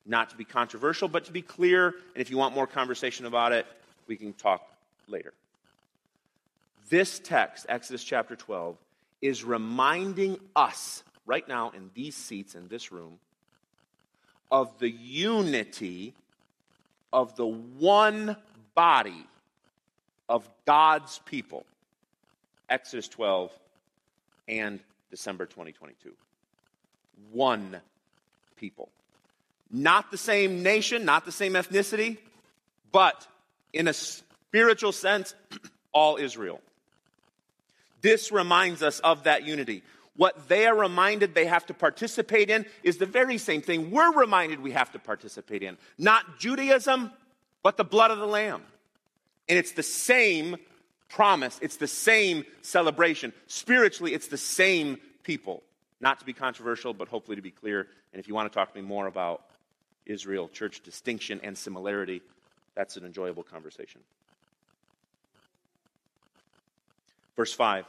not 0.07 0.31
to 0.31 0.37
be 0.37 0.45
controversial, 0.45 1.09
but 1.09 1.25
to 1.25 1.33
be 1.33 1.43
clear. 1.43 1.89
And 1.89 2.17
if 2.17 2.31
you 2.31 2.37
want 2.37 2.55
more 2.55 2.67
conversation 2.67 3.27
about 3.27 3.53
it, 3.53 3.67
we 4.07 4.17
can 4.17 4.33
talk 4.33 4.69
later. 5.09 5.33
This 6.91 7.19
text, 7.19 7.67
Exodus 7.69 8.05
chapter 8.05 8.37
12, 8.37 8.77
is 9.23 9.43
reminding 9.43 10.39
us 10.55 11.03
right 11.27 11.47
now 11.49 11.71
in 11.71 11.91
these 11.95 12.15
seats 12.15 12.55
in 12.55 12.69
this 12.69 12.93
room 12.93 13.19
of 14.51 14.79
the 14.79 14.91
unity 14.91 16.13
of 17.13 17.35
the 17.37 17.47
one 17.47 18.37
body 18.75 19.27
of 20.29 20.49
God's 20.67 21.21
people. 21.25 21.65
Exodus 22.69 23.09
12 23.09 23.51
and 24.49 24.81
December 25.11 25.47
2022. 25.47 26.13
One 27.33 27.81
people. 28.57 28.91
Not 29.77 30.13
the 30.13 30.17
same 30.17 30.63
nation, 30.63 31.05
not 31.05 31.25
the 31.25 31.33
same 31.33 31.55
ethnicity, 31.55 32.19
but 32.93 33.27
in 33.73 33.89
a 33.89 33.93
spiritual 33.93 34.93
sense, 34.93 35.35
all 35.93 36.17
Israel. 36.17 36.61
This 38.01 38.31
reminds 38.31 38.85
us 38.85 39.01
of 39.01 39.25
that 39.25 39.43
unity. 39.43 39.83
What 40.17 40.47
they 40.47 40.69
are 40.69 40.77
reminded 40.77 41.35
they 41.35 41.47
have 41.47 41.67
to 41.67 41.75
participate 41.75 42.51
in 42.51 42.67
is 42.85 42.99
the 42.99 43.07
very 43.07 43.37
same 43.37 43.63
thing 43.63 43.91
we're 43.91 44.13
reminded 44.13 44.61
we 44.61 44.71
have 44.71 44.93
to 44.93 45.01
participate 45.01 45.65
in. 45.65 45.77
Not 45.99 46.39
Judaism, 46.39 47.11
but 47.65 47.77
the 47.77 47.83
blood 47.83 48.13
of 48.13 48.19
the 48.19 48.29
Lamb. 48.29 48.63
And 49.49 49.59
it's 49.59 49.73
the 49.73 49.83
same 49.83 50.55
promise, 51.09 51.59
it's 51.61 51.79
the 51.79 51.89
same 51.89 52.45
celebration. 52.63 53.33
Spiritually, 53.49 54.15
it's 54.15 54.29
the 54.29 54.39
same 54.39 54.99
people. 55.25 55.65
Not 56.01 56.21
to 56.21 56.25
be 56.25 56.33
controversial, 56.33 56.95
but 56.95 57.09
hopefully 57.09 57.35
to 57.35 57.43
be 57.43 57.51
clear. 57.51 57.89
And 58.13 58.21
if 58.21 58.29
you 58.29 58.35
want 58.35 58.53
to 58.53 58.57
talk 58.57 58.73
to 58.73 58.81
me 58.81 58.87
more 58.87 59.09
about 59.09 59.47
Israel 60.07 60.49
church 60.49 60.81
distinction 60.83 61.41
and 61.43 61.57
similarity, 61.57 62.23
that's 62.75 62.97
an 62.97 63.05
enjoyable 63.05 63.43
conversation. 63.43 64.01
Verse 67.37 67.53
5 67.53 67.85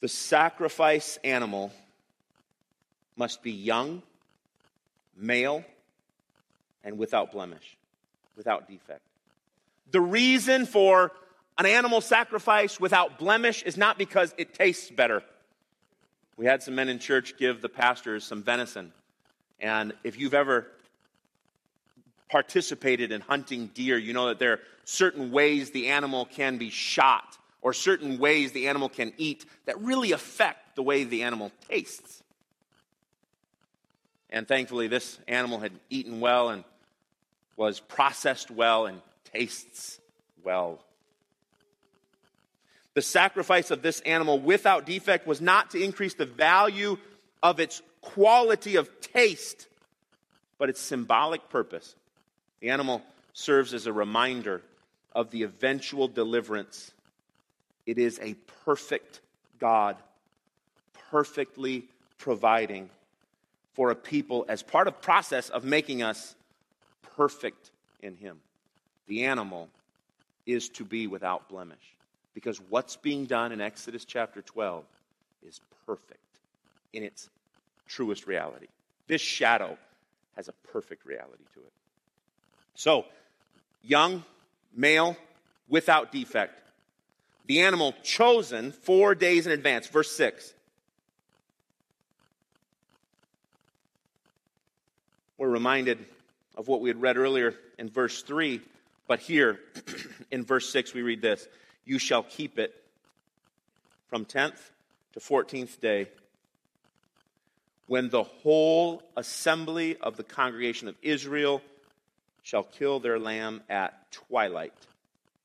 The 0.00 0.08
sacrifice 0.08 1.18
animal 1.24 1.72
must 3.16 3.42
be 3.42 3.52
young, 3.52 4.02
male, 5.16 5.64
and 6.84 6.98
without 6.98 7.32
blemish, 7.32 7.76
without 8.36 8.68
defect. 8.68 9.02
The 9.90 10.00
reason 10.00 10.66
for 10.66 11.12
an 11.58 11.66
animal 11.66 12.00
sacrifice 12.00 12.80
without 12.80 13.18
blemish 13.18 13.62
is 13.62 13.76
not 13.76 13.98
because 13.98 14.34
it 14.38 14.54
tastes 14.54 14.90
better. 14.90 15.22
We 16.36 16.46
had 16.46 16.62
some 16.62 16.74
men 16.74 16.88
in 16.88 16.98
church 16.98 17.36
give 17.36 17.60
the 17.60 17.68
pastors 17.68 18.24
some 18.24 18.42
venison. 18.42 18.92
And 19.62 19.92
if 20.02 20.18
you've 20.18 20.34
ever 20.34 20.66
participated 22.28 23.12
in 23.12 23.20
hunting 23.20 23.68
deer, 23.68 23.96
you 23.96 24.12
know 24.12 24.26
that 24.26 24.40
there 24.40 24.54
are 24.54 24.60
certain 24.84 25.30
ways 25.30 25.70
the 25.70 25.88
animal 25.88 26.26
can 26.26 26.58
be 26.58 26.68
shot 26.68 27.38
or 27.62 27.72
certain 27.72 28.18
ways 28.18 28.50
the 28.50 28.68
animal 28.68 28.88
can 28.88 29.12
eat 29.16 29.46
that 29.66 29.80
really 29.80 30.10
affect 30.10 30.74
the 30.74 30.82
way 30.82 31.04
the 31.04 31.22
animal 31.22 31.52
tastes. 31.68 32.22
And 34.28 34.48
thankfully, 34.48 34.88
this 34.88 35.18
animal 35.28 35.60
had 35.60 35.72
eaten 35.90 36.18
well 36.18 36.48
and 36.48 36.64
was 37.56 37.78
processed 37.78 38.50
well 38.50 38.86
and 38.86 39.00
tastes 39.32 40.00
well. 40.42 40.82
The 42.94 43.02
sacrifice 43.02 43.70
of 43.70 43.82
this 43.82 44.00
animal 44.00 44.40
without 44.40 44.86
defect 44.86 45.26
was 45.26 45.40
not 45.40 45.70
to 45.70 45.82
increase 45.82 46.14
the 46.14 46.26
value 46.26 46.98
of 47.42 47.60
its 47.60 47.82
quality 48.00 48.76
of 48.76 48.88
taste, 49.00 49.66
but 50.58 50.68
its 50.68 50.80
symbolic 50.80 51.48
purpose. 51.48 51.94
The 52.60 52.70
animal 52.70 53.02
serves 53.32 53.74
as 53.74 53.86
a 53.86 53.92
reminder 53.92 54.62
of 55.14 55.30
the 55.30 55.42
eventual 55.42 56.08
deliverance. 56.08 56.92
It 57.86 57.98
is 57.98 58.18
a 58.20 58.34
perfect 58.64 59.20
God, 59.58 59.96
perfectly 61.10 61.84
providing 62.18 62.88
for 63.74 63.90
a 63.90 63.96
people 63.96 64.44
as 64.48 64.62
part 64.62 64.86
of 64.86 65.00
process 65.00 65.48
of 65.48 65.64
making 65.64 66.02
us 66.02 66.34
perfect 67.16 67.70
in 68.00 68.16
him. 68.16 68.38
The 69.08 69.24
animal 69.24 69.68
is 70.46 70.68
to 70.70 70.84
be 70.84 71.06
without 71.06 71.48
blemish 71.48 71.94
because 72.34 72.60
what's 72.68 72.96
being 72.96 73.26
done 73.26 73.52
in 73.52 73.60
Exodus 73.60 74.04
chapter 74.04 74.42
12 74.42 74.84
is 75.46 75.60
perfect 75.86 76.18
in 76.92 77.02
its 77.02 77.28
truest 77.86 78.26
reality. 78.26 78.66
This 79.06 79.20
shadow 79.20 79.76
has 80.36 80.48
a 80.48 80.52
perfect 80.72 81.04
reality 81.04 81.44
to 81.54 81.60
it. 81.60 81.72
So, 82.74 83.04
young, 83.82 84.24
male, 84.74 85.16
without 85.68 86.12
defect. 86.12 86.58
The 87.46 87.60
animal 87.60 87.94
chosen 88.02 88.72
four 88.72 89.14
days 89.14 89.46
in 89.46 89.52
advance. 89.52 89.86
Verse 89.86 90.10
6. 90.12 90.54
We're 95.38 95.48
reminded 95.48 95.98
of 96.56 96.68
what 96.68 96.80
we 96.80 96.88
had 96.88 97.00
read 97.00 97.16
earlier 97.16 97.54
in 97.78 97.88
verse 97.88 98.22
3, 98.22 98.60
but 99.08 99.18
here 99.18 99.58
in 100.30 100.44
verse 100.44 100.68
6 100.70 100.94
we 100.94 101.02
read 101.02 101.20
this 101.20 101.48
You 101.84 101.98
shall 101.98 102.22
keep 102.22 102.58
it 102.58 102.74
from 104.08 104.24
10th 104.24 104.70
to 105.14 105.20
14th 105.20 105.80
day 105.80 106.06
when 107.92 108.08
the 108.08 108.22
whole 108.22 109.02
assembly 109.18 109.98
of 109.98 110.16
the 110.16 110.24
congregation 110.24 110.88
of 110.88 110.94
Israel 111.02 111.60
shall 112.42 112.62
kill 112.62 113.00
their 113.00 113.18
lamb 113.18 113.60
at 113.68 114.10
twilight. 114.10 114.72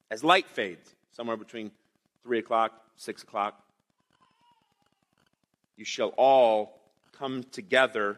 As 0.10 0.24
light 0.24 0.48
fades, 0.48 0.96
somewhere 1.12 1.36
between 1.36 1.72
3 2.24 2.40
o'clock, 2.40 2.72
6 2.96 3.24
o'clock, 3.24 3.62
you 5.76 5.84
shall 5.84 6.14
all 6.16 6.80
come 7.12 7.44
together 7.52 8.18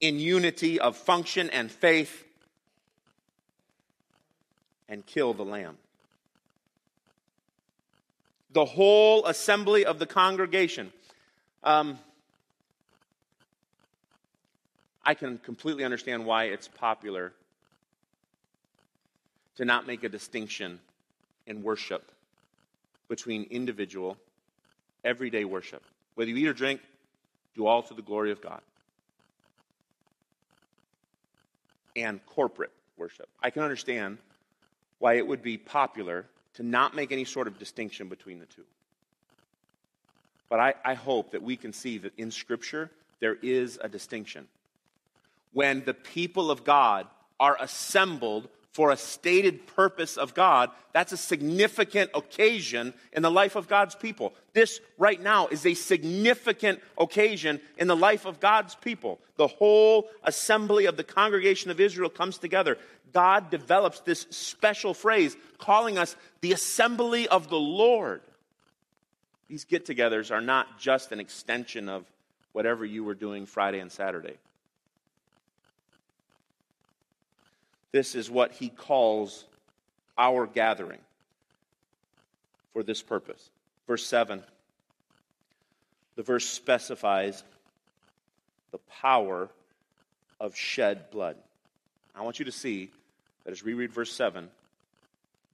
in 0.00 0.18
unity 0.18 0.80
of 0.80 0.96
function 0.96 1.50
and 1.50 1.70
faith 1.70 2.24
and 4.88 5.04
kill 5.04 5.34
the 5.34 5.44
lamb. 5.44 5.76
The 8.52 8.64
whole 8.64 9.26
assembly 9.26 9.84
of 9.84 9.98
the 9.98 10.06
congregation. 10.06 10.94
Um, 11.62 11.98
I 15.06 15.14
can 15.14 15.38
completely 15.38 15.84
understand 15.84 16.24
why 16.24 16.44
it's 16.44 16.68
popular 16.68 17.32
to 19.56 19.64
not 19.64 19.86
make 19.86 20.02
a 20.02 20.08
distinction 20.08 20.80
in 21.46 21.62
worship 21.62 22.10
between 23.08 23.44
individual, 23.50 24.16
everyday 25.04 25.44
worship. 25.44 25.82
Whether 26.14 26.30
you 26.30 26.36
eat 26.36 26.48
or 26.48 26.54
drink, 26.54 26.80
do 27.54 27.66
all 27.66 27.82
to 27.82 27.94
the 27.94 28.02
glory 28.02 28.32
of 28.32 28.40
God. 28.40 28.60
And 31.94 32.24
corporate 32.26 32.72
worship. 32.96 33.28
I 33.42 33.50
can 33.50 33.62
understand 33.62 34.18
why 34.98 35.14
it 35.14 35.26
would 35.26 35.42
be 35.42 35.58
popular 35.58 36.24
to 36.54 36.62
not 36.62 36.96
make 36.96 37.12
any 37.12 37.24
sort 37.24 37.46
of 37.46 37.58
distinction 37.58 38.08
between 38.08 38.38
the 38.38 38.46
two. 38.46 38.64
But 40.48 40.60
I, 40.60 40.74
I 40.84 40.94
hope 40.94 41.32
that 41.32 41.42
we 41.42 41.56
can 41.56 41.72
see 41.72 41.98
that 41.98 42.12
in 42.16 42.30
Scripture 42.30 42.90
there 43.20 43.36
is 43.42 43.78
a 43.82 43.88
distinction 43.88 44.46
when 45.54 45.84
the 45.84 45.94
people 45.94 46.50
of 46.50 46.64
God 46.64 47.06
are 47.40 47.56
assembled 47.58 48.48
for 48.72 48.90
a 48.90 48.96
stated 48.96 49.68
purpose 49.68 50.16
of 50.16 50.34
God, 50.34 50.68
that's 50.92 51.12
a 51.12 51.16
significant 51.16 52.10
occasion 52.12 52.92
in 53.12 53.22
the 53.22 53.30
life 53.30 53.54
of 53.54 53.68
God's 53.68 53.94
people. 53.94 54.34
This 54.52 54.80
right 54.98 55.20
now 55.20 55.46
is 55.46 55.64
a 55.64 55.74
significant 55.74 56.80
occasion 56.98 57.60
in 57.78 57.86
the 57.86 57.96
life 57.96 58.26
of 58.26 58.40
God's 58.40 58.74
people. 58.74 59.20
The 59.36 59.46
whole 59.46 60.08
assembly 60.24 60.86
of 60.86 60.96
the 60.96 61.04
congregation 61.04 61.70
of 61.70 61.78
Israel 61.78 62.10
comes 62.10 62.36
together. 62.38 62.76
God 63.12 63.48
develops 63.48 64.00
this 64.00 64.26
special 64.30 64.92
phrase 64.92 65.36
calling 65.58 65.96
us 65.96 66.16
the 66.40 66.52
assembly 66.52 67.28
of 67.28 67.48
the 67.48 67.56
Lord. 67.56 68.22
These 69.46 69.66
get 69.66 69.86
togethers 69.86 70.32
are 70.32 70.40
not 70.40 70.80
just 70.80 71.12
an 71.12 71.20
extension 71.20 71.88
of 71.88 72.04
whatever 72.52 72.84
you 72.84 73.04
were 73.04 73.14
doing 73.14 73.46
Friday 73.46 73.78
and 73.78 73.92
Saturday. 73.92 74.34
This 77.94 78.16
is 78.16 78.28
what 78.28 78.50
he 78.50 78.70
calls 78.70 79.44
our 80.18 80.48
gathering 80.48 80.98
for 82.72 82.82
this 82.82 83.00
purpose. 83.00 83.50
Verse 83.86 84.04
7, 84.04 84.42
the 86.16 86.24
verse 86.24 86.44
specifies 86.44 87.44
the 88.72 88.78
power 89.00 89.48
of 90.40 90.56
shed 90.56 91.08
blood. 91.12 91.36
I 92.16 92.22
want 92.22 92.40
you 92.40 92.46
to 92.46 92.50
see 92.50 92.90
that 93.44 93.52
as 93.52 93.62
we 93.62 93.74
read 93.74 93.92
verse 93.92 94.12
7, 94.12 94.48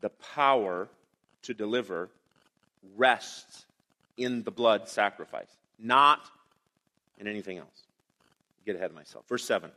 the 0.00 0.09
power 0.09 0.88
to 1.42 1.53
deliver 1.53 2.09
rests 2.96 3.66
in 4.16 4.44
the 4.44 4.50
blood 4.50 4.88
sacrifice, 4.88 5.59
not 5.79 6.20
in 7.18 7.26
anything 7.26 7.59
else. 7.59 7.85
Get 8.64 8.76
ahead 8.76 8.88
of 8.88 8.96
myself. 8.96 9.29
Verse 9.29 9.44
7. 9.44 9.70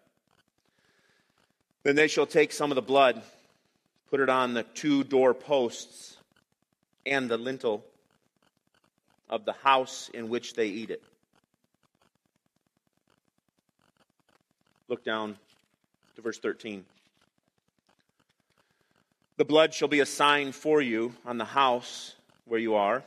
Then 1.83 1.95
they 1.97 2.07
shall 2.07 2.25
take 2.25 2.53
some 2.53 2.71
of 2.71 2.75
the 2.75 2.81
blood, 2.81 3.21
put 4.09 4.21
it 4.21 4.29
on 4.29 4.53
the 4.53 4.63
two 4.63 5.03
door 5.03 5.33
posts 5.33 6.17
and 7.05 7.29
the 7.29 7.37
lintel 7.37 7.83
of 9.29 9.43
the 9.43 9.53
house 9.53 10.09
in 10.13 10.29
which 10.29 10.53
they 10.53 10.67
eat 10.67 10.89
it. 10.89 11.03
Look 14.87 15.03
down 15.03 15.37
to 16.15 16.21
verse 16.21 16.39
13. 16.39 16.85
The 19.35 19.45
blood 19.45 19.73
shall 19.73 19.87
be 19.87 19.99
a 19.99 20.05
sign 20.05 20.51
for 20.51 20.81
you 20.81 21.13
on 21.25 21.37
the 21.37 21.45
house 21.45 22.15
where 22.45 22.59
you 22.59 22.75
are. 22.75 23.03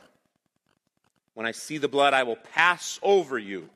When 1.33 1.47
I 1.47 1.51
see 1.51 1.77
the 1.77 1.87
blood, 1.87 2.13
I 2.13 2.23
will 2.23 2.35
pass 2.35 2.99
over 3.01 3.39
you. 3.39 3.69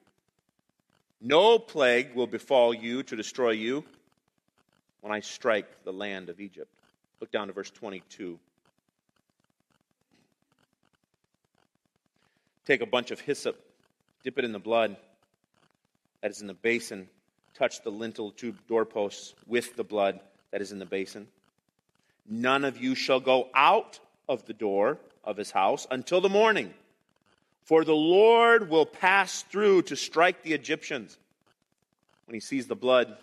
No 1.21 1.57
plague 1.57 2.13
will 2.13 2.27
befall 2.27 2.73
you 2.73 3.03
to 3.03 3.15
destroy 3.15 3.51
you 3.51 3.83
when 5.01 5.11
I 5.11 5.19
strike 5.19 5.83
the 5.83 5.91
land 5.91 6.29
of 6.29 6.39
Egypt. 6.39 6.71
Look 7.19 7.31
down 7.31 7.47
to 7.47 7.53
verse 7.53 7.69
22. 7.69 8.39
Take 12.65 12.81
a 12.81 12.85
bunch 12.85 13.11
of 13.11 13.19
hyssop, 13.19 13.59
dip 14.23 14.37
it 14.37 14.45
in 14.45 14.51
the 14.51 14.59
blood 14.59 14.95
that 16.21 16.31
is 16.31 16.41
in 16.41 16.47
the 16.47 16.53
basin, 16.53 17.09
touch 17.55 17.81
the 17.81 17.89
lintel 17.89 18.31
two 18.31 18.53
doorposts 18.67 19.33
with 19.47 19.75
the 19.75 19.83
blood 19.83 20.19
that 20.51 20.61
is 20.61 20.71
in 20.71 20.79
the 20.79 20.85
basin. 20.85 21.27
None 22.29 22.63
of 22.63 22.77
you 22.77 22.95
shall 22.95 23.19
go 23.19 23.49
out 23.53 23.99
of 24.29 24.45
the 24.45 24.53
door 24.53 24.99
of 25.23 25.37
his 25.37 25.51
house 25.51 25.87
until 25.89 26.21
the 26.21 26.29
morning, 26.29 26.73
for 27.63 27.83
the 27.83 27.95
Lord 27.95 28.69
will 28.69 28.85
pass 28.85 29.41
through 29.43 29.83
to 29.83 29.95
strike 29.95 30.43
the 30.43 30.53
Egyptians. 30.53 31.17
When 32.25 32.35
he 32.35 32.39
sees 32.39 32.67
the 32.67 32.75
blood 32.75 33.17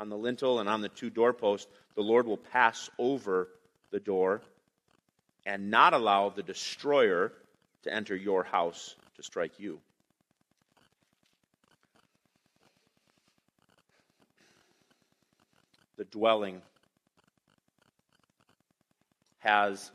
on 0.00 0.08
the 0.08 0.16
lintel 0.16 0.60
and 0.60 0.68
on 0.68 0.80
the 0.80 0.88
two 0.88 1.10
doorposts, 1.10 1.70
the 1.94 2.00
Lord 2.00 2.26
will 2.26 2.38
pass 2.38 2.88
over 2.98 3.48
the 3.90 4.00
door 4.00 4.40
and 5.44 5.70
not 5.70 5.92
allow 5.92 6.30
the 6.30 6.42
destroyer 6.42 7.32
to 7.82 7.92
enter 7.92 8.16
your 8.16 8.42
house 8.42 8.96
to 9.16 9.22
strike 9.22 9.60
you. 9.60 9.78
The 15.98 16.04
dwelling 16.04 16.62
has 19.40 19.90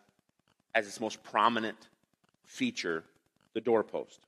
as 0.75 0.85
its 0.85 0.99
most 0.99 1.23
prominent 1.23 1.77
feature 2.43 3.03
the 3.53 3.61
doorpost. 3.61 4.19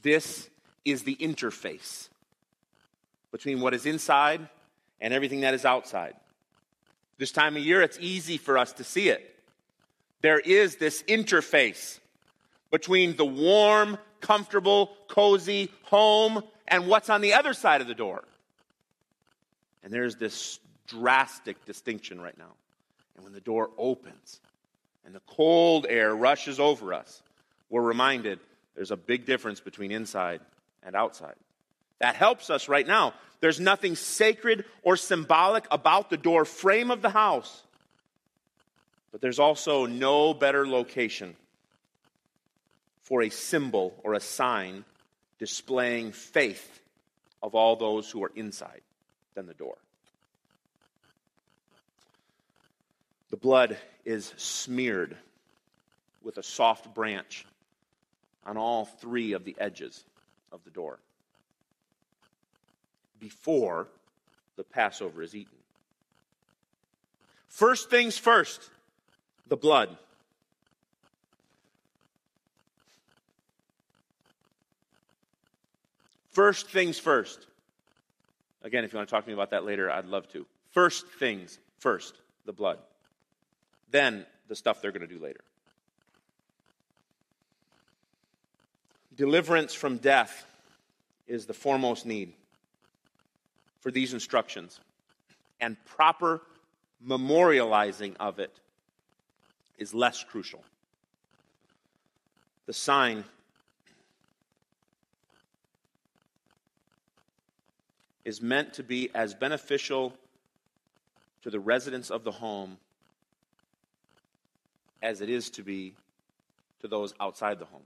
This 0.00 0.48
is 0.86 1.02
the 1.02 1.16
interface 1.16 2.08
between 3.32 3.60
what 3.60 3.74
is 3.74 3.86
inside 3.86 4.48
and 5.00 5.14
everything 5.14 5.40
that 5.40 5.54
is 5.54 5.64
outside. 5.64 6.14
This 7.18 7.32
time 7.32 7.56
of 7.56 7.62
year, 7.62 7.82
it's 7.82 7.98
easy 8.00 8.38
for 8.38 8.56
us 8.56 8.72
to 8.74 8.84
see 8.84 9.08
it. 9.08 9.34
There 10.22 10.38
is 10.38 10.76
this 10.76 11.02
interface 11.04 11.98
between 12.70 13.16
the 13.16 13.24
warm, 13.24 13.98
comfortable, 14.20 14.92
cozy 15.08 15.70
home 15.82 16.42
and 16.68 16.86
what's 16.86 17.10
on 17.10 17.20
the 17.20 17.34
other 17.34 17.52
side 17.52 17.80
of 17.80 17.86
the 17.86 17.94
door. 17.94 18.24
And 19.82 19.92
there's 19.92 20.16
this 20.16 20.58
drastic 20.86 21.64
distinction 21.64 22.20
right 22.20 22.36
now. 22.36 22.52
And 23.16 23.24
when 23.24 23.32
the 23.32 23.40
door 23.40 23.70
opens 23.78 24.40
and 25.04 25.14
the 25.14 25.20
cold 25.26 25.86
air 25.88 26.14
rushes 26.14 26.60
over 26.60 26.92
us, 26.94 27.22
we're 27.70 27.82
reminded 27.82 28.40
there's 28.74 28.90
a 28.90 28.96
big 28.96 29.24
difference 29.26 29.60
between 29.60 29.90
inside 29.90 30.40
and 30.82 30.94
outside. 30.94 31.34
That 32.00 32.16
helps 32.16 32.50
us 32.50 32.68
right 32.68 32.86
now. 32.86 33.14
There's 33.40 33.60
nothing 33.60 33.94
sacred 33.94 34.64
or 34.82 34.96
symbolic 34.96 35.66
about 35.70 36.10
the 36.10 36.16
door 36.16 36.44
frame 36.44 36.90
of 36.90 37.02
the 37.02 37.10
house. 37.10 37.62
But 39.12 39.20
there's 39.20 39.38
also 39.38 39.86
no 39.86 40.34
better 40.34 40.66
location 40.66 41.36
for 43.02 43.22
a 43.22 43.28
symbol 43.28 43.94
or 44.02 44.14
a 44.14 44.20
sign 44.20 44.84
displaying 45.38 46.12
faith 46.12 46.80
of 47.42 47.54
all 47.54 47.76
those 47.76 48.10
who 48.10 48.22
are 48.22 48.32
inside 48.34 48.82
than 49.34 49.46
the 49.46 49.54
door. 49.54 49.76
The 53.30 53.36
blood 53.36 53.78
is 54.04 54.32
smeared 54.36 55.16
with 56.22 56.36
a 56.36 56.42
soft 56.42 56.94
branch 56.94 57.46
on 58.44 58.56
all 58.56 58.84
three 58.84 59.32
of 59.32 59.44
the 59.44 59.56
edges 59.58 60.04
of 60.52 60.60
the 60.64 60.70
door 60.70 60.98
before 63.20 63.86
the 64.56 64.64
Passover 64.64 65.22
is 65.22 65.34
eaten. 65.34 65.56
First 67.48 67.90
things 67.90 68.16
first, 68.16 68.70
the 69.48 69.56
blood. 69.56 69.96
First 76.30 76.68
things 76.68 76.98
first. 76.98 77.46
Again, 78.62 78.84
if 78.84 78.92
you 78.92 78.98
want 78.98 79.08
to 79.08 79.14
talk 79.14 79.24
to 79.24 79.28
me 79.28 79.34
about 79.34 79.50
that 79.50 79.64
later, 79.64 79.90
I'd 79.90 80.06
love 80.06 80.30
to. 80.32 80.46
First 80.70 81.06
things 81.18 81.58
first, 81.78 82.14
the 82.46 82.52
blood. 82.52 82.78
Then 83.90 84.24
the 84.48 84.54
stuff 84.54 84.80
they're 84.80 84.92
going 84.92 85.06
to 85.06 85.12
do 85.12 85.22
later. 85.22 85.40
Deliverance 89.16 89.74
from 89.74 89.96
death 89.96 90.46
is 91.26 91.46
the 91.46 91.54
foremost 91.54 92.06
need 92.06 92.32
for 93.80 93.90
these 93.90 94.12
instructions, 94.12 94.80
and 95.60 95.76
proper 95.84 96.42
memorializing 97.06 98.14
of 98.20 98.38
it 98.38 98.54
is 99.78 99.94
less 99.94 100.22
crucial. 100.22 100.62
The 102.66 102.72
sign 102.72 103.24
is 108.24 108.42
meant 108.42 108.74
to 108.74 108.82
be 108.82 109.10
as 109.14 109.34
beneficial 109.34 110.14
to 111.42 111.50
the 111.50 111.58
residents 111.58 112.10
of 112.10 112.22
the 112.22 112.30
home 112.30 112.76
as 115.02 115.22
it 115.22 115.30
is 115.30 115.48
to 115.50 115.62
be 115.62 115.94
to 116.80 116.88
those 116.88 117.14
outside 117.18 117.58
the 117.58 117.64
home. 117.64 117.82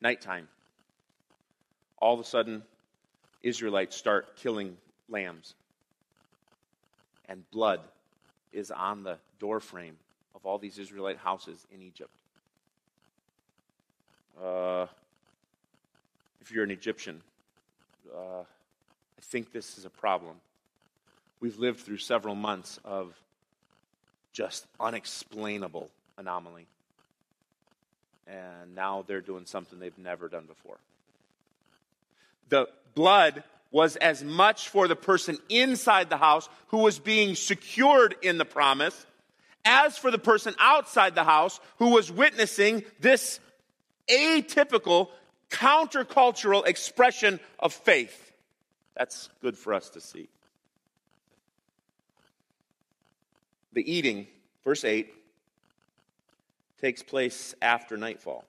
Nighttime. 0.00 0.48
All 2.00 2.14
of 2.14 2.20
a 2.20 2.24
sudden, 2.24 2.62
Israelites 3.42 3.96
start 3.96 4.36
killing 4.36 4.76
lambs. 5.08 5.54
And 7.28 7.48
blood 7.50 7.80
is 8.52 8.70
on 8.70 9.02
the 9.02 9.18
doorframe 9.38 9.96
of 10.34 10.46
all 10.46 10.58
these 10.58 10.78
Israelite 10.78 11.18
houses 11.18 11.66
in 11.74 11.82
Egypt. 11.82 12.10
Uh, 14.42 14.86
if 16.40 16.50
you're 16.52 16.64
an 16.64 16.70
Egyptian, 16.70 17.20
uh, 18.14 18.40
I 18.40 19.20
think 19.22 19.52
this 19.52 19.78
is 19.78 19.84
a 19.84 19.90
problem. 19.90 20.36
We've 21.40 21.58
lived 21.58 21.80
through 21.80 21.98
several 21.98 22.34
months 22.34 22.80
of 22.84 23.14
just 24.32 24.66
unexplainable 24.80 25.90
anomaly. 26.16 26.66
And 28.26 28.74
now 28.74 29.04
they're 29.06 29.20
doing 29.20 29.46
something 29.46 29.78
they've 29.78 29.98
never 29.98 30.28
done 30.28 30.44
before 30.46 30.78
the 32.48 32.68
blood 32.94 33.44
was 33.70 33.96
as 33.96 34.24
much 34.24 34.68
for 34.68 34.88
the 34.88 34.96
person 34.96 35.38
inside 35.48 36.08
the 36.08 36.16
house 36.16 36.48
who 36.68 36.78
was 36.78 36.98
being 36.98 37.34
secured 37.34 38.16
in 38.22 38.38
the 38.38 38.44
promise 38.44 39.06
as 39.64 39.98
for 39.98 40.10
the 40.10 40.18
person 40.18 40.54
outside 40.58 41.14
the 41.14 41.24
house 41.24 41.60
who 41.78 41.90
was 41.90 42.10
witnessing 42.10 42.82
this 43.00 43.40
atypical 44.08 45.08
countercultural 45.50 46.66
expression 46.66 47.38
of 47.58 47.72
faith. 47.72 48.32
That's 48.96 49.28
good 49.42 49.56
for 49.56 49.74
us 49.74 49.90
to 49.90 50.00
see. 50.00 50.28
The 53.74 53.92
eating, 53.92 54.26
verse 54.64 54.84
8, 54.84 55.12
takes 56.80 57.02
place 57.02 57.54
after 57.60 57.96
nightfall. 57.96 58.44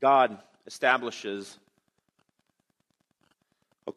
God 0.00 0.38
establishes 0.66 1.58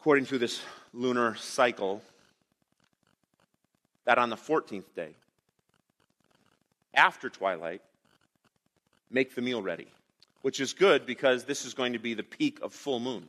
according 0.05 0.27
to 0.27 0.37
this 0.37 0.61
lunar 0.93 1.33
cycle, 1.33 1.99
that 4.03 4.19
on 4.19 4.29
the 4.29 4.35
14th 4.35 4.83
day, 4.95 5.09
after 6.93 7.27
twilight, 7.27 7.81
make 9.09 9.33
the 9.33 9.41
meal 9.41 9.63
ready, 9.63 9.87
which 10.43 10.59
is 10.59 10.73
good 10.73 11.07
because 11.07 11.45
this 11.45 11.65
is 11.65 11.73
going 11.73 11.93
to 11.93 11.97
be 11.97 12.13
the 12.13 12.21
peak 12.21 12.59
of 12.61 12.71
full 12.71 12.99
moon. 12.99 13.27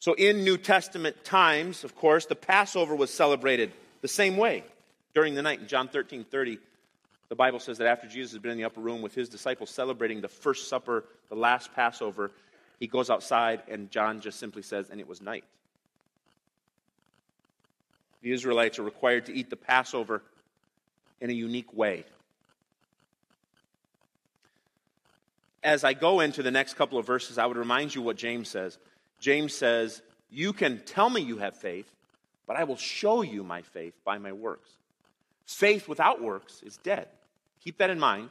So, 0.00 0.14
in 0.14 0.42
New 0.42 0.56
Testament 0.56 1.24
times, 1.24 1.84
of 1.84 1.94
course, 1.94 2.26
the 2.26 2.34
Passover 2.34 2.96
was 2.96 3.14
celebrated 3.14 3.70
the 4.00 4.08
same 4.08 4.36
way 4.36 4.64
during 5.14 5.36
the 5.36 5.42
night. 5.42 5.60
In 5.60 5.68
John 5.68 5.86
13 5.86 6.24
30, 6.24 6.58
the 7.28 7.36
Bible 7.36 7.60
says 7.60 7.78
that 7.78 7.86
after 7.86 8.08
Jesus 8.08 8.32
had 8.32 8.42
been 8.42 8.50
in 8.50 8.58
the 8.58 8.64
upper 8.64 8.80
room 8.80 9.00
with 9.00 9.14
his 9.14 9.28
disciples 9.28 9.70
celebrating 9.70 10.20
the 10.20 10.26
first 10.26 10.68
supper, 10.68 11.04
the 11.28 11.36
last 11.36 11.72
Passover, 11.72 12.32
he 12.82 12.88
goes 12.88 13.10
outside, 13.10 13.62
and 13.68 13.92
John 13.92 14.20
just 14.20 14.40
simply 14.40 14.62
says, 14.62 14.90
and 14.90 14.98
it 14.98 15.06
was 15.06 15.22
night. 15.22 15.44
The 18.22 18.32
Israelites 18.32 18.80
are 18.80 18.82
required 18.82 19.26
to 19.26 19.32
eat 19.32 19.50
the 19.50 19.56
Passover 19.56 20.20
in 21.20 21.30
a 21.30 21.32
unique 21.32 21.72
way. 21.72 22.04
As 25.62 25.84
I 25.84 25.92
go 25.92 26.18
into 26.18 26.42
the 26.42 26.50
next 26.50 26.74
couple 26.74 26.98
of 26.98 27.06
verses, 27.06 27.38
I 27.38 27.46
would 27.46 27.56
remind 27.56 27.94
you 27.94 28.02
what 28.02 28.16
James 28.16 28.48
says. 28.48 28.78
James 29.20 29.54
says, 29.54 30.02
You 30.28 30.52
can 30.52 30.80
tell 30.84 31.08
me 31.08 31.20
you 31.20 31.38
have 31.38 31.54
faith, 31.56 31.86
but 32.48 32.56
I 32.56 32.64
will 32.64 32.74
show 32.74 33.22
you 33.22 33.44
my 33.44 33.62
faith 33.62 33.94
by 34.04 34.18
my 34.18 34.32
works. 34.32 34.70
Faith 35.46 35.86
without 35.86 36.20
works 36.20 36.64
is 36.64 36.78
dead. 36.78 37.06
Keep 37.62 37.78
that 37.78 37.90
in 37.90 38.00
mind 38.00 38.30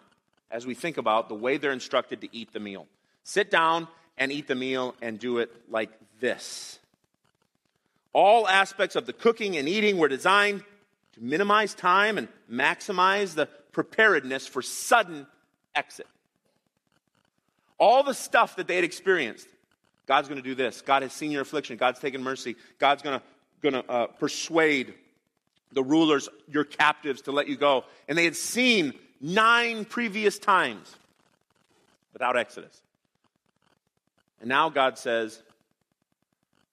as 0.52 0.66
we 0.66 0.74
think 0.74 0.98
about 0.98 1.30
the 1.30 1.36
way 1.36 1.56
they're 1.56 1.72
instructed 1.72 2.20
to 2.20 2.36
eat 2.36 2.52
the 2.52 2.60
meal. 2.60 2.86
Sit 3.24 3.50
down 3.50 3.88
and 4.22 4.32
eat 4.32 4.48
the 4.48 4.54
meal 4.54 4.94
and 5.02 5.18
do 5.18 5.40
it 5.40 5.52
like 5.68 5.90
this. 6.20 6.78
All 8.14 8.48
aspects 8.48 8.96
of 8.96 9.08
the 9.08 9.14
cooking 9.14 9.58
and 9.58 9.68
eating 9.68 9.98
were 9.98 10.08
designed 10.08 10.64
to 11.14 11.24
minimize 11.24 11.74
time 11.74 12.20
and 12.20 12.28
maximize 12.50 13.34
the 13.34 13.48
preparedness 13.72 14.46
for 14.46 14.62
sudden 14.62 15.26
exit. 15.74 16.06
All 17.80 18.04
the 18.04 18.14
stuff 18.14 18.58
that 18.58 18.68
they 18.68 18.76
had 18.76 18.84
experienced, 18.84 19.48
God's 20.06 20.28
going 20.28 20.40
to 20.40 20.48
do 20.48 20.54
this. 20.54 20.82
God 20.82 21.02
has 21.02 21.14
seen 21.14 21.32
your 21.32 21.42
affliction. 21.42 21.78
God's 21.78 22.00
taken 22.00 22.22
mercy. 22.22 22.58
God's 22.78 23.02
going 23.02 23.22
to, 23.64 23.90
uh, 23.90 24.06
persuade 24.06 24.94
the 25.72 25.82
rulers, 25.82 26.30
your 26.48 26.64
captives, 26.64 27.24
to 27.24 27.32
let 27.32 27.48
you 27.48 27.58
go. 27.58 27.86
And 28.08 28.16
they 28.16 28.26
had 28.26 28.36
seen 28.36 28.94
nine 29.20 29.84
previous 29.84 30.38
times 30.38 30.96
without 32.14 32.38
Exodus. 32.38 32.84
And 34.42 34.50
now 34.50 34.70
God 34.70 34.98
says, 34.98 35.42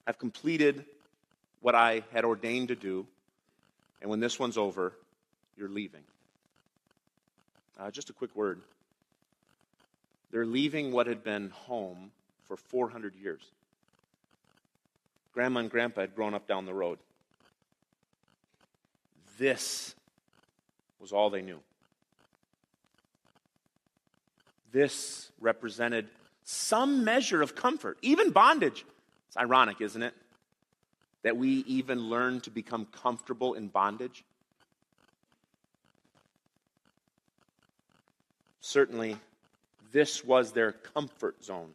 I've 0.07 0.19
completed 0.19 0.87
what 1.61 1.75
I 1.75 2.03
had 2.13 2.25
ordained 2.25 2.69
to 2.69 2.75
do. 2.75 3.07
And 4.01 4.11
when 4.11 4.21
this 4.21 4.39
one's 4.39 4.57
over, 4.57 4.95
you're 5.57 5.69
leaving. 5.69 6.03
Uh, 7.79 7.91
just 7.91 8.09
a 8.09 8.15
quick 8.15 8.35
word. 8.35 8.61
They're 10.31 10.47
leaving 10.47 10.93
what 10.93 11.07
had 11.07 11.23
been 11.23 11.51
home 11.51 12.11
for 12.47 12.57
400 12.57 13.15
years. 13.15 13.43
Grandma 15.35 15.61
and 15.61 15.71
grandpa 15.71 16.01
had 16.01 16.17
grown 16.17 16.33
up 16.33 16.47
down 16.47 16.65
the 16.65 16.75
road. 16.75 16.99
This 19.39 19.95
was 21.01 21.13
all 21.13 21.29
they 21.29 21.43
knew. 21.43 21.61
This 24.73 25.31
represented 25.39 26.09
some 26.51 27.05
measure 27.05 27.43
of 27.43 27.55
comfort, 27.55 27.99
even 28.01 28.31
bondage. 28.31 28.87
It's 29.27 29.37
ironic, 29.37 29.83
isn't 29.83 30.03
it? 30.03 30.15
That 31.23 31.37
we 31.37 31.63
even 31.67 32.09
learn 32.09 32.41
to 32.41 32.51
become 32.51 32.87
comfortable 32.87 33.53
in 33.53 33.69
bondage. 33.69 34.25
Certainly, 38.63 39.19
this 39.93 40.25
was 40.25 40.53
their 40.53 40.73
comfort 40.73 41.45
zone. 41.45 41.75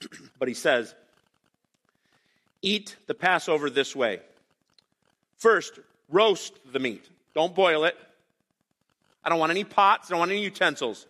but 0.38 0.48
he 0.48 0.54
says, 0.54 0.94
Eat 2.62 2.96
the 3.06 3.14
Passover 3.14 3.68
this 3.68 3.94
way. 3.94 4.20
First, 5.36 5.80
roast 6.08 6.54
the 6.72 6.78
meat. 6.78 7.06
Don't 7.34 7.54
boil 7.54 7.84
it. 7.84 7.94
I 9.22 9.28
don't 9.28 9.38
want 9.38 9.50
any 9.50 9.64
pots. 9.64 10.08
I 10.08 10.12
don't 10.12 10.20
want 10.20 10.30
any 10.30 10.42
utensils. 10.42 11.06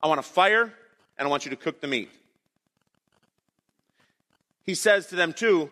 I 0.00 0.06
want 0.06 0.20
a 0.20 0.22
fire, 0.22 0.72
and 1.18 1.26
I 1.26 1.30
want 1.30 1.44
you 1.44 1.50
to 1.50 1.56
cook 1.56 1.80
the 1.80 1.86
meat. 1.86 2.10
He 4.64 4.74
says 4.74 5.06
to 5.08 5.16
them, 5.16 5.32
too, 5.32 5.70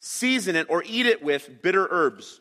season 0.00 0.56
it 0.56 0.66
or 0.68 0.82
eat 0.84 1.06
it 1.06 1.22
with 1.22 1.62
bitter 1.62 1.86
herbs. 1.90 2.40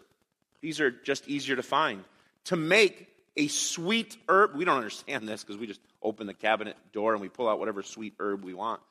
These 0.61 0.79
are 0.79 0.91
just 0.91 1.27
easier 1.27 1.55
to 1.55 1.63
find. 1.63 2.03
To 2.45 2.55
make 2.55 3.07
a 3.35 3.47
sweet 3.47 4.17
herb, 4.27 4.55
we 4.55 4.65
don't 4.65 4.77
understand 4.77 5.27
this 5.27 5.43
because 5.43 5.57
we 5.57 5.67
just 5.67 5.81
open 6.01 6.27
the 6.27 6.33
cabinet 6.33 6.75
door 6.91 7.13
and 7.13 7.21
we 7.21 7.29
pull 7.29 7.47
out 7.47 7.59
whatever 7.59 7.83
sweet 7.83 8.13
herb 8.19 8.43
we 8.43 8.53
want. 8.53 8.81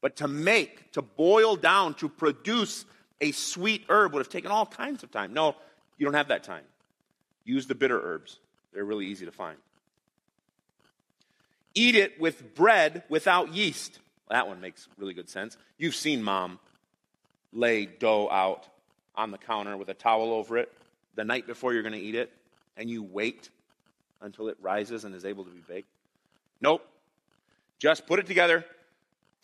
But 0.00 0.16
to 0.16 0.28
make, 0.28 0.92
to 0.92 1.02
boil 1.02 1.56
down, 1.56 1.94
to 1.94 2.08
produce 2.08 2.84
a 3.20 3.32
sweet 3.32 3.84
herb 3.88 4.12
would 4.12 4.20
have 4.20 4.28
taken 4.28 4.50
all 4.50 4.66
kinds 4.66 5.02
of 5.02 5.10
time. 5.10 5.32
No, 5.32 5.56
you 5.96 6.06
don't 6.06 6.14
have 6.14 6.28
that 6.28 6.44
time. 6.44 6.62
Use 7.44 7.66
the 7.66 7.74
bitter 7.74 8.00
herbs, 8.00 8.38
they're 8.72 8.84
really 8.84 9.06
easy 9.06 9.24
to 9.24 9.32
find. 9.32 9.56
Eat 11.78 11.94
it 11.94 12.20
with 12.20 12.56
bread 12.56 13.04
without 13.08 13.54
yeast. 13.54 14.00
That 14.28 14.48
one 14.48 14.60
makes 14.60 14.88
really 14.98 15.14
good 15.14 15.30
sense. 15.30 15.56
You've 15.76 15.94
seen 15.94 16.24
mom 16.24 16.58
lay 17.52 17.86
dough 17.86 18.28
out 18.28 18.66
on 19.14 19.30
the 19.30 19.38
counter 19.38 19.76
with 19.76 19.88
a 19.88 19.94
towel 19.94 20.32
over 20.32 20.58
it 20.58 20.72
the 21.14 21.22
night 21.22 21.46
before 21.46 21.72
you're 21.72 21.84
going 21.84 21.94
to 21.94 22.00
eat 22.00 22.16
it, 22.16 22.32
and 22.76 22.90
you 22.90 23.04
wait 23.04 23.50
until 24.20 24.48
it 24.48 24.56
rises 24.60 25.04
and 25.04 25.14
is 25.14 25.24
able 25.24 25.44
to 25.44 25.50
be 25.52 25.60
baked. 25.68 25.86
Nope. 26.60 26.84
Just 27.78 28.08
put 28.08 28.18
it 28.18 28.26
together, 28.26 28.64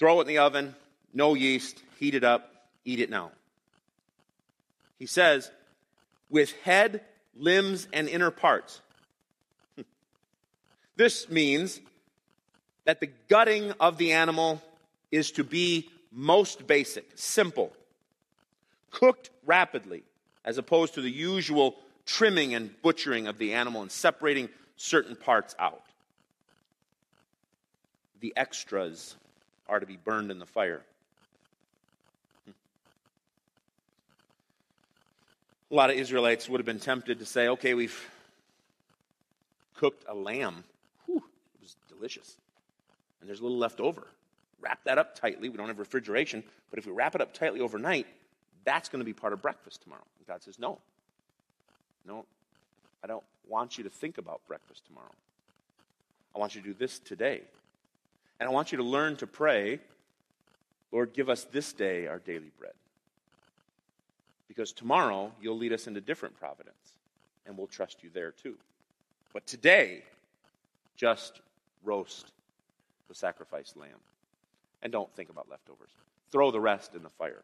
throw 0.00 0.18
it 0.18 0.22
in 0.22 0.26
the 0.26 0.38
oven, 0.38 0.74
no 1.12 1.34
yeast, 1.34 1.80
heat 2.00 2.16
it 2.16 2.24
up, 2.24 2.50
eat 2.84 2.98
it 2.98 3.10
now. 3.10 3.30
He 4.98 5.06
says, 5.06 5.52
with 6.28 6.50
head, 6.62 7.02
limbs, 7.36 7.86
and 7.92 8.08
inner 8.08 8.32
parts. 8.32 8.80
this 10.96 11.30
means 11.30 11.80
that 12.84 13.00
the 13.00 13.10
gutting 13.28 13.72
of 13.80 13.98
the 13.98 14.12
animal 14.12 14.62
is 15.10 15.30
to 15.32 15.44
be 15.44 15.90
most 16.12 16.66
basic, 16.66 17.10
simple, 17.14 17.72
cooked 18.90 19.30
rapidly, 19.44 20.02
as 20.44 20.58
opposed 20.58 20.94
to 20.94 21.00
the 21.00 21.10
usual 21.10 21.76
trimming 22.06 22.54
and 22.54 22.70
butchering 22.82 23.26
of 23.26 23.38
the 23.38 23.54
animal 23.54 23.82
and 23.82 23.90
separating 23.90 24.48
certain 24.76 25.16
parts 25.16 25.54
out. 25.58 25.82
The 28.20 28.32
extras 28.36 29.16
are 29.68 29.80
to 29.80 29.86
be 29.86 29.96
burned 29.96 30.30
in 30.30 30.38
the 30.38 30.46
fire. 30.46 30.82
Hmm. 32.44 32.50
A 35.70 35.74
lot 35.74 35.90
of 35.90 35.96
Israelites 35.96 36.48
would 36.48 36.58
have 36.58 36.66
been 36.66 36.80
tempted 36.80 37.18
to 37.18 37.26
say, 37.26 37.48
okay, 37.48 37.74
we've 37.74 38.08
cooked 39.76 40.04
a 40.08 40.14
lamb. 40.14 40.64
Whew, 41.06 41.16
it 41.16 41.62
was 41.62 41.76
delicious. 41.88 42.36
And 43.24 43.28
there's 43.30 43.40
a 43.40 43.42
little 43.42 43.56
left 43.56 43.80
over. 43.80 44.06
Wrap 44.60 44.84
that 44.84 44.98
up 44.98 45.18
tightly. 45.18 45.48
We 45.48 45.56
don't 45.56 45.68
have 45.68 45.78
refrigeration, 45.78 46.44
but 46.68 46.78
if 46.78 46.84
we 46.84 46.92
wrap 46.92 47.14
it 47.14 47.22
up 47.22 47.32
tightly 47.32 47.60
overnight, 47.60 48.06
that's 48.66 48.90
going 48.90 48.98
to 48.98 49.04
be 49.04 49.14
part 49.14 49.32
of 49.32 49.40
breakfast 49.40 49.80
tomorrow. 49.80 50.04
And 50.18 50.26
God 50.26 50.42
says, 50.42 50.58
no. 50.58 50.78
No, 52.06 52.26
I 53.02 53.06
don't 53.06 53.24
want 53.48 53.78
you 53.78 53.84
to 53.84 53.88
think 53.88 54.18
about 54.18 54.42
breakfast 54.46 54.84
tomorrow. 54.84 55.14
I 56.36 56.38
want 56.38 56.54
you 56.54 56.60
to 56.60 56.66
do 56.66 56.74
this 56.74 56.98
today. 56.98 57.40
And 58.38 58.46
I 58.46 58.52
want 58.52 58.72
you 58.72 58.76
to 58.76 58.84
learn 58.84 59.16
to 59.16 59.26
pray, 59.26 59.80
Lord, 60.92 61.14
give 61.14 61.30
us 61.30 61.44
this 61.44 61.72
day 61.72 62.06
our 62.06 62.18
daily 62.18 62.50
bread. 62.58 62.74
Because 64.48 64.70
tomorrow 64.70 65.32
you'll 65.40 65.56
lead 65.56 65.72
us 65.72 65.86
into 65.86 66.02
different 66.02 66.38
providence, 66.38 66.98
and 67.46 67.56
we'll 67.56 67.68
trust 67.68 68.02
you 68.02 68.10
there 68.12 68.32
too. 68.32 68.56
But 69.32 69.46
today, 69.46 70.02
just 70.94 71.40
roast 71.84 72.32
the 73.08 73.14
sacrificed 73.14 73.76
lamb. 73.76 74.00
And 74.82 74.92
don't 74.92 75.12
think 75.14 75.30
about 75.30 75.48
leftovers. 75.50 75.90
Throw 76.30 76.50
the 76.50 76.60
rest 76.60 76.94
in 76.94 77.02
the 77.02 77.08
fire. 77.08 77.42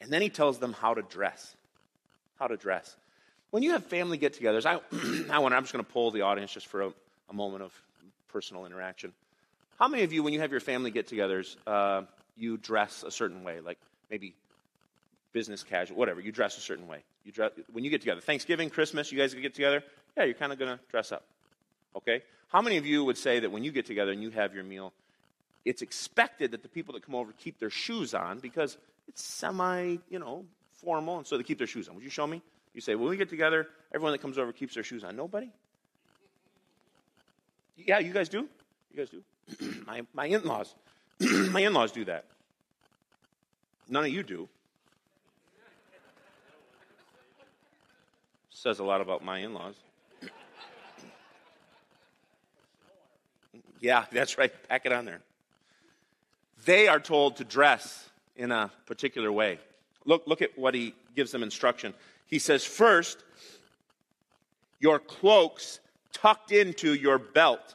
And 0.00 0.12
then 0.12 0.22
he 0.22 0.28
tells 0.28 0.58
them 0.58 0.72
how 0.72 0.94
to 0.94 1.02
dress. 1.02 1.56
How 2.38 2.46
to 2.46 2.56
dress. 2.56 2.96
When 3.50 3.62
you 3.62 3.72
have 3.72 3.84
family 3.84 4.18
get 4.18 4.38
togethers, 4.38 4.66
I, 4.66 4.74
I 5.32 5.38
wonder, 5.38 5.56
I'm 5.56 5.64
just 5.64 5.72
going 5.72 5.84
to 5.84 5.90
pull 5.90 6.10
the 6.10 6.22
audience 6.22 6.52
just 6.52 6.66
for 6.66 6.82
a, 6.82 6.92
a, 7.30 7.34
moment 7.34 7.62
of 7.62 7.72
personal 8.28 8.66
interaction. 8.66 9.12
How 9.78 9.88
many 9.88 10.02
of 10.02 10.12
you, 10.12 10.22
when 10.22 10.32
you 10.32 10.40
have 10.40 10.50
your 10.50 10.60
family 10.60 10.90
get 10.90 11.08
togethers, 11.08 11.56
uh, 11.66 12.02
you 12.36 12.58
dress 12.58 13.02
a 13.02 13.10
certain 13.10 13.42
way? 13.42 13.60
Like 13.60 13.78
maybe 14.10 14.34
business 15.32 15.62
casual, 15.62 15.96
whatever. 15.96 16.20
You 16.20 16.30
dress 16.30 16.58
a 16.58 16.60
certain 16.60 16.86
way. 16.86 17.02
You 17.24 17.32
dress, 17.32 17.52
when 17.72 17.84
you 17.84 17.90
get 17.90 18.00
together, 18.00 18.20
Thanksgiving, 18.20 18.70
Christmas, 18.70 19.10
you 19.10 19.18
guys 19.18 19.34
get 19.34 19.54
together. 19.54 19.82
Yeah, 20.16 20.24
you're 20.24 20.34
kind 20.34 20.52
of 20.52 20.58
going 20.58 20.76
to 20.76 20.84
dress 20.90 21.12
up. 21.12 21.24
Okay. 21.96 22.22
How 22.48 22.62
many 22.62 22.76
of 22.78 22.86
you 22.86 23.04
would 23.04 23.18
say 23.18 23.40
that 23.40 23.50
when 23.50 23.64
you 23.64 23.72
get 23.72 23.86
together 23.86 24.12
and 24.12 24.22
you 24.22 24.30
have 24.30 24.54
your 24.54 24.64
meal, 24.64 24.92
it's 25.64 25.82
expected 25.82 26.52
that 26.52 26.62
the 26.62 26.68
people 26.68 26.94
that 26.94 27.04
come 27.04 27.14
over 27.14 27.32
keep 27.32 27.58
their 27.58 27.70
shoes 27.70 28.14
on 28.14 28.38
because 28.38 28.78
it's 29.06 29.22
semi, 29.22 29.98
you 30.08 30.18
know, 30.18 30.44
formal, 30.72 31.18
and 31.18 31.26
so 31.26 31.36
they 31.36 31.42
keep 31.42 31.58
their 31.58 31.66
shoes 31.66 31.88
on. 31.88 31.94
Would 31.94 32.04
you 32.04 32.10
show 32.10 32.26
me? 32.26 32.42
You 32.74 32.80
say, 32.80 32.94
when 32.94 33.08
we 33.08 33.16
get 33.16 33.28
together, 33.28 33.66
everyone 33.94 34.12
that 34.12 34.22
comes 34.22 34.38
over 34.38 34.52
keeps 34.52 34.74
their 34.74 34.84
shoes 34.84 35.04
on. 35.04 35.16
Nobody? 35.16 35.50
Yeah, 37.76 37.98
you 37.98 38.12
guys 38.12 38.28
do. 38.28 38.48
You 38.92 38.96
guys 38.96 39.10
do. 39.10 39.22
my 39.86 40.02
my 40.14 40.26
in-laws, 40.26 40.74
my 41.20 41.60
in-laws 41.60 41.92
do 41.92 42.04
that. 42.06 42.24
None 43.88 44.04
of 44.04 44.10
you 44.10 44.22
do. 44.22 44.48
Says 48.50 48.80
a 48.80 48.84
lot 48.84 49.00
about 49.00 49.24
my 49.24 49.38
in 49.38 49.54
laws. 49.54 49.76
Yeah, 53.80 54.04
that's 54.12 54.38
right. 54.38 54.52
Pack 54.68 54.86
it 54.86 54.92
on 54.92 55.04
there. 55.04 55.20
They 56.64 56.88
are 56.88 57.00
told 57.00 57.36
to 57.36 57.44
dress 57.44 58.08
in 58.36 58.52
a 58.52 58.70
particular 58.86 59.30
way. 59.30 59.58
Look, 60.04 60.26
look 60.26 60.42
at 60.42 60.58
what 60.58 60.74
he 60.74 60.94
gives 61.14 61.32
them 61.32 61.42
instruction. 61.42 61.94
He 62.26 62.38
says, 62.38 62.64
First, 62.64 63.18
your 64.80 64.98
cloaks 64.98 65.80
tucked 66.12 66.52
into 66.52 66.94
your 66.94 67.18
belt. 67.18 67.74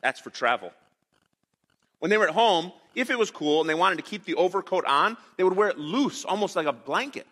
That's 0.00 0.20
for 0.20 0.30
travel. 0.30 0.72
When 1.98 2.10
they 2.10 2.16
were 2.16 2.28
at 2.28 2.34
home, 2.34 2.72
if 2.94 3.10
it 3.10 3.18
was 3.18 3.30
cool 3.30 3.60
and 3.60 3.68
they 3.68 3.74
wanted 3.74 3.96
to 3.96 4.02
keep 4.02 4.24
the 4.24 4.34
overcoat 4.34 4.84
on, 4.86 5.16
they 5.36 5.44
would 5.44 5.56
wear 5.56 5.68
it 5.68 5.78
loose, 5.78 6.24
almost 6.24 6.56
like 6.56 6.66
a 6.66 6.72
blanket. 6.72 7.26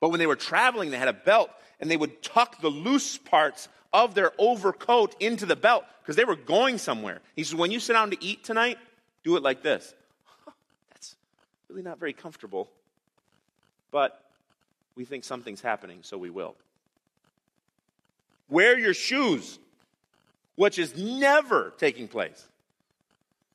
But 0.00 0.10
when 0.10 0.18
they 0.18 0.26
were 0.26 0.36
traveling, 0.36 0.90
they 0.90 0.98
had 0.98 1.08
a 1.08 1.12
belt 1.12 1.50
and 1.80 1.90
they 1.90 1.96
would 1.96 2.22
tuck 2.22 2.60
the 2.60 2.68
loose 2.68 3.18
parts 3.18 3.68
of 3.92 4.14
their 4.14 4.32
overcoat 4.38 5.16
into 5.20 5.46
the 5.46 5.56
belt 5.56 5.84
because 6.02 6.16
they 6.16 6.24
were 6.24 6.36
going 6.36 6.78
somewhere. 6.78 7.20
He 7.36 7.44
says, 7.44 7.54
When 7.54 7.70
you 7.70 7.80
sit 7.80 7.94
down 7.94 8.10
to 8.10 8.24
eat 8.24 8.44
tonight, 8.44 8.78
do 9.24 9.36
it 9.36 9.42
like 9.42 9.62
this. 9.62 9.94
That's 10.90 11.16
really 11.68 11.82
not 11.82 11.98
very 11.98 12.12
comfortable. 12.12 12.68
but 13.90 14.24
we 14.94 15.04
think 15.04 15.22
something's 15.22 15.60
happening, 15.60 16.00
so 16.02 16.18
we 16.18 16.28
will. 16.28 16.56
Wear 18.48 18.76
your 18.76 18.94
shoes, 18.94 19.58
which 20.56 20.78
is 20.78 20.96
never 20.96 21.72
taking 21.78 22.08
place. 22.08 22.48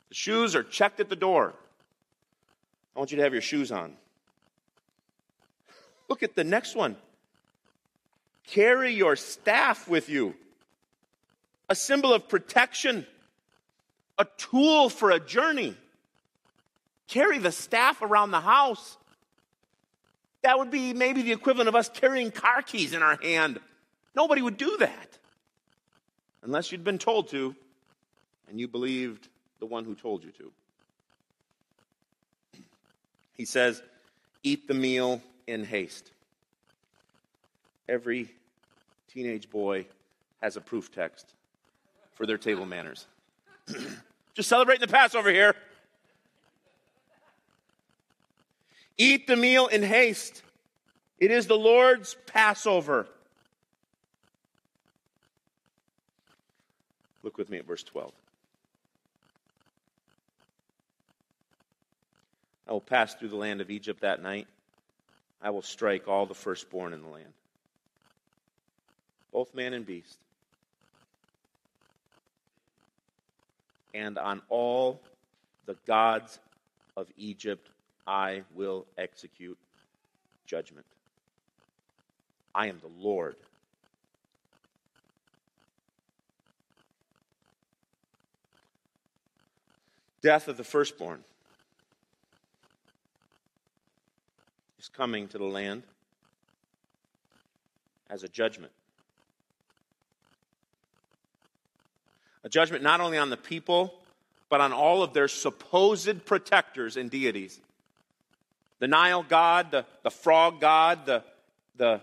The 0.09 0.15
shoes 0.15 0.55
are 0.55 0.63
checked 0.63 1.01
at 1.01 1.09
the 1.09 1.17
door. 1.17 1.53
I 2.95 2.99
want 2.99 3.11
you 3.11 3.17
to 3.17 3.23
have 3.23 3.33
your 3.33 3.41
shoes 3.41 3.71
on. 3.73 3.95
Look 6.09 6.23
at 6.23 6.35
the 6.35 6.43
next 6.43 6.75
one. 6.75 6.95
Carry 8.47 8.93
your 8.93 9.15
staff 9.15 9.87
with 9.87 10.09
you, 10.09 10.35
a 11.69 11.75
symbol 11.75 12.13
of 12.13 12.27
protection, 12.27 13.07
a 14.17 14.25
tool 14.37 14.89
for 14.89 15.11
a 15.11 15.19
journey. 15.19 15.75
Carry 17.07 17.37
the 17.37 17.51
staff 17.51 18.01
around 18.01 18.31
the 18.31 18.41
house. 18.41 18.97
That 20.41 20.59
would 20.59 20.71
be 20.71 20.93
maybe 20.93 21.21
the 21.21 21.31
equivalent 21.31 21.69
of 21.69 21.75
us 21.75 21.89
carrying 21.89 22.31
car 22.31 22.61
keys 22.61 22.93
in 22.93 23.01
our 23.01 23.15
hand. 23.15 23.59
Nobody 24.15 24.41
would 24.41 24.57
do 24.57 24.77
that 24.79 25.17
unless 26.43 26.71
you'd 26.71 26.83
been 26.83 26.99
told 26.99 27.29
to 27.29 27.55
and 28.49 28.59
you 28.59 28.67
believed 28.67 29.29
the 29.59 29.65
one 29.65 29.85
who 29.85 29.95
told 29.95 30.23
you 30.23 30.31
to. 30.31 30.51
He 33.35 33.45
says, 33.45 33.81
Eat 34.43 34.67
the 34.67 34.73
meal 34.73 35.21
in 35.47 35.63
haste. 35.63 36.11
Every 37.87 38.29
teenage 39.11 39.49
boy 39.49 39.85
has 40.41 40.57
a 40.57 40.61
proof 40.61 40.91
text 40.91 41.33
for 42.13 42.25
their 42.25 42.37
table 42.37 42.65
manners. 42.65 43.07
Just 44.33 44.49
celebrating 44.49 44.81
the 44.81 44.91
Passover 44.91 45.31
here. 45.31 45.55
Eat 48.97 49.27
the 49.27 49.35
meal 49.35 49.67
in 49.67 49.83
haste. 49.83 50.43
It 51.19 51.31
is 51.31 51.47
the 51.47 51.57
Lord's 51.57 52.15
Passover. 52.25 53.07
Look 57.23 57.37
with 57.37 57.49
me 57.49 57.57
at 57.57 57.65
verse 57.65 57.83
12. 57.83 58.11
I 62.67 62.71
will 62.71 62.81
pass 62.81 63.13
through 63.15 63.29
the 63.29 63.35
land 63.35 63.61
of 63.61 63.69
Egypt 63.69 64.01
that 64.01 64.21
night. 64.21 64.47
I 65.43 65.49
will 65.49 65.61
strike 65.61 66.07
all 66.07 66.25
the 66.25 66.33
firstborn 66.33 66.93
in 66.93 67.01
the 67.01 67.09
land, 67.09 67.33
both 69.33 69.53
man 69.53 69.73
and 69.73 69.85
beast. 69.85 70.17
And 73.93 74.17
on 74.17 74.41
all 74.47 75.01
the 75.65 75.75
gods 75.85 76.39
of 76.95 77.07
Egypt 77.17 77.69
I 78.07 78.43
will 78.55 78.85
execute 78.97 79.57
judgment. 80.47 80.85
I 82.55 82.67
am 82.67 82.79
the 82.79 83.03
Lord. 83.05 83.35
Death 90.21 90.47
of 90.47 90.55
the 90.55 90.63
firstborn 90.63 91.25
is 94.83 94.89
coming 94.89 95.29
to 95.29 95.37
the 95.37 95.45
land 95.45 95.81
as 98.09 98.23
a 98.23 98.27
judgment. 98.27 98.73
A 102.43 102.49
judgment 102.49 102.83
not 102.83 102.99
only 102.99 103.17
on 103.17 103.29
the 103.29 103.37
people, 103.37 103.93
but 104.49 104.59
on 104.59 104.73
all 104.73 105.01
of 105.01 105.13
their 105.13 105.29
supposed 105.29 106.25
protectors 106.25 106.97
and 106.97 107.09
deities 107.09 107.61
the 108.79 108.87
Nile 108.89 109.23
god, 109.23 109.71
the, 109.71 109.85
the 110.03 110.11
frog 110.11 110.59
god, 110.59 111.05
the, 111.05 111.23
the, 111.77 112.01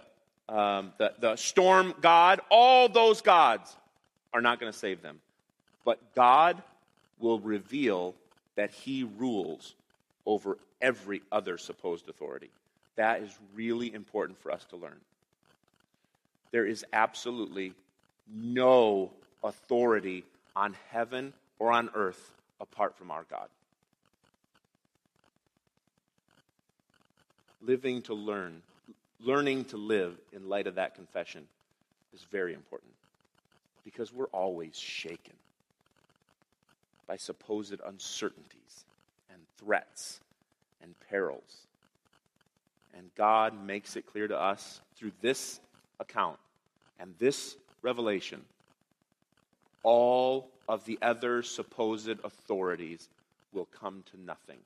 um, 0.49 0.95
the, 0.97 1.13
the 1.21 1.37
storm 1.37 1.93
god, 2.01 2.41
all 2.51 2.89
those 2.89 3.21
gods 3.21 3.77
are 4.33 4.41
not 4.41 4.59
going 4.59 4.73
to 4.73 4.79
save 4.79 5.03
them. 5.03 5.21
But 5.85 5.99
God 6.15 6.63
will 7.19 7.41
reveal 7.41 8.15
that 8.55 8.71
he 8.71 9.07
rules 9.19 9.75
over 10.25 10.57
every 10.81 11.21
other 11.31 11.59
supposed 11.59 12.09
authority. 12.09 12.49
That 13.01 13.23
is 13.23 13.39
really 13.55 13.93
important 13.95 14.39
for 14.39 14.53
us 14.53 14.65
to 14.67 14.77
learn. 14.77 15.01
There 16.51 16.67
is 16.67 16.85
absolutely 16.93 17.73
no 18.31 19.11
authority 19.43 20.25
on 20.55 20.77
heaven 20.91 21.33
or 21.59 21.73
on 21.73 21.89
earth 21.95 22.35
apart 22.61 22.97
from 22.97 23.11
our 23.11 23.25
God. 23.31 23.49
living 27.63 28.03
to 28.03 28.15
learn, 28.15 28.63
learning 29.21 29.65
to 29.67 29.77
live 29.77 30.17
in 30.33 30.49
light 30.49 30.67
of 30.67 30.77
that 30.77 30.95
confession 30.95 31.47
is 32.15 32.25
very 32.31 32.55
important 32.55 32.93
because 33.85 34.13
we're 34.13 34.27
always 34.27 34.79
shaken 34.79 35.35
by 37.07 37.17
supposed 37.17 37.81
uncertainties 37.85 38.85
and 39.31 39.41
threats 39.59 40.21
and 40.83 40.95
perils. 41.11 41.67
And 43.01 43.09
God 43.15 43.55
makes 43.65 43.97
it 43.97 44.05
clear 44.05 44.29
to 44.29 44.39
us 44.39 44.83
through 44.95 45.13
this 45.23 45.59
account 45.99 46.37
and 46.99 47.15
this 47.19 47.57
revelation 47.81 48.43
all 49.83 50.51
of 50.69 50.85
the 50.85 50.99
other 51.01 51.43
supposed 51.43 52.11
authorities 52.23 53.09
will 53.55 53.65
come 53.65 54.05
to 54.11 54.21
nothing 54.21 54.59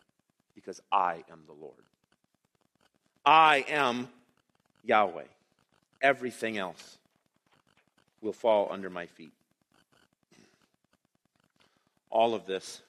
because 0.56 0.80
I 0.90 1.22
am 1.30 1.42
the 1.46 1.52
Lord. 1.52 1.84
I 3.24 3.64
am 3.68 4.08
Yahweh. 4.84 5.22
Everything 6.02 6.58
else 6.58 6.98
will 8.20 8.32
fall 8.32 8.66
under 8.72 8.90
my 8.90 9.06
feet. 9.06 9.30
All 12.10 12.34
of 12.34 12.46
this 12.46 12.82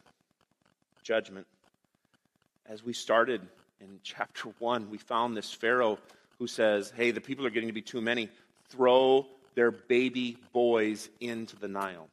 judgment. 1.04 1.46
As 2.68 2.84
we 2.84 2.94
started 2.94 3.42
in 3.86 4.00
chapter 4.04 4.50
1, 4.60 4.90
we 4.90 4.98
found 4.98 5.38
this 5.38 5.52
Pharaoh 5.52 6.00
who 6.40 6.48
says, 6.48 6.92
Hey, 6.96 7.12
the 7.12 7.22
people 7.22 7.46
are 7.46 7.50
getting 7.50 7.70
to 7.70 7.74
be 7.74 7.82
too 7.82 8.02
many. 8.02 8.30
Throw 8.70 9.28
their 9.54 9.72
baby 9.72 10.38
boys 10.54 11.10
into 11.20 11.56
the 11.56 11.68
Nile. 11.68 12.10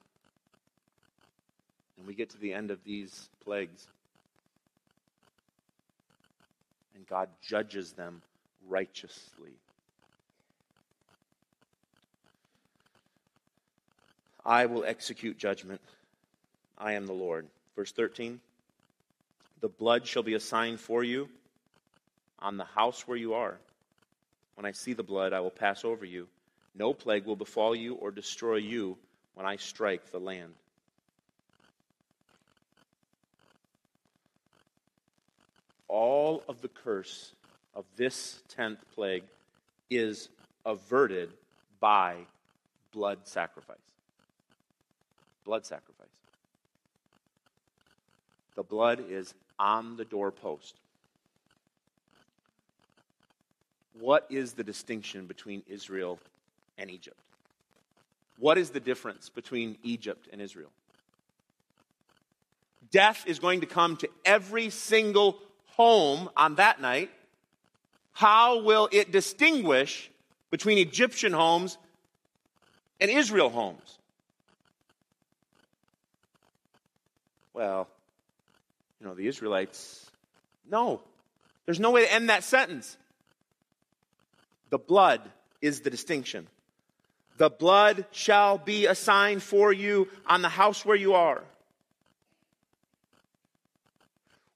And 1.96 2.06
we 2.06 2.14
get 2.14 2.30
to 2.30 2.38
the 2.38 2.52
end 2.52 2.70
of 2.70 2.84
these 2.84 3.28
plagues 3.44 3.86
and 6.94 7.06
God 7.06 7.28
judges 7.40 7.92
them 7.92 8.22
righteously. 8.68 9.52
I 14.44 14.66
will 14.66 14.84
execute 14.84 15.38
judgment. 15.38 15.80
I 16.76 16.92
am 16.92 17.06
the 17.06 17.12
Lord. 17.12 17.46
Verse 17.76 17.92
13 17.92 18.40
The 19.60 19.68
blood 19.68 20.06
shall 20.06 20.22
be 20.22 20.34
a 20.34 20.40
sign 20.40 20.76
for 20.76 21.02
you 21.02 21.28
on 22.42 22.56
the 22.56 22.64
house 22.64 23.06
where 23.06 23.16
you 23.16 23.34
are. 23.34 23.56
When 24.56 24.66
I 24.66 24.72
see 24.72 24.92
the 24.92 25.02
blood, 25.02 25.32
I 25.32 25.40
will 25.40 25.50
pass 25.50 25.84
over 25.84 26.04
you. 26.04 26.28
No 26.74 26.92
plague 26.92 27.24
will 27.24 27.36
befall 27.36 27.74
you 27.74 27.94
or 27.94 28.10
destroy 28.10 28.56
you 28.56 28.98
when 29.34 29.46
I 29.46 29.56
strike 29.56 30.10
the 30.10 30.20
land. 30.20 30.54
all 35.92 36.42
of 36.48 36.62
the 36.62 36.68
curse 36.68 37.34
of 37.74 37.84
this 37.96 38.42
10th 38.56 38.78
plague 38.94 39.24
is 39.90 40.30
averted 40.64 41.30
by 41.80 42.16
blood 42.92 43.18
sacrifice. 43.24 43.76
Blood 45.44 45.66
sacrifice. 45.66 46.06
The 48.54 48.62
blood 48.62 49.04
is 49.10 49.34
on 49.58 49.96
the 49.98 50.06
doorpost. 50.06 50.76
What 53.98 54.26
is 54.30 54.54
the 54.54 54.64
distinction 54.64 55.26
between 55.26 55.62
Israel 55.68 56.18
and 56.78 56.90
Egypt? 56.90 57.16
What 58.38 58.58
is 58.58 58.70
the 58.70 58.80
difference 58.80 59.28
between 59.28 59.76
Egypt 59.82 60.28
and 60.32 60.40
Israel? 60.40 60.70
Death 62.90 63.24
is 63.26 63.38
going 63.38 63.60
to 63.60 63.66
come 63.66 63.96
to 63.98 64.08
every 64.24 64.70
single 64.70 65.38
home 65.76 66.28
on 66.36 66.56
that 66.56 66.80
night, 66.80 67.10
how 68.12 68.62
will 68.62 68.88
it 68.92 69.10
distinguish 69.10 70.10
between 70.50 70.78
Egyptian 70.78 71.32
homes 71.32 71.78
and 73.00 73.10
Israel 73.10 73.48
homes? 73.48 73.98
Well, 77.54 77.88
you 79.00 79.06
know, 79.06 79.14
the 79.14 79.26
Israelites, 79.26 80.10
no. 80.70 81.00
There's 81.66 81.80
no 81.80 81.90
way 81.90 82.04
to 82.04 82.12
end 82.12 82.28
that 82.28 82.44
sentence. 82.44 82.96
The 84.72 84.78
blood 84.78 85.20
is 85.60 85.82
the 85.82 85.90
distinction. 85.90 86.48
The 87.36 87.50
blood 87.50 88.06
shall 88.10 88.56
be 88.56 88.86
a 88.86 88.94
sign 88.94 89.38
for 89.40 89.70
you 89.70 90.08
on 90.26 90.40
the 90.40 90.48
house 90.48 90.82
where 90.82 90.96
you 90.96 91.12
are. 91.12 91.44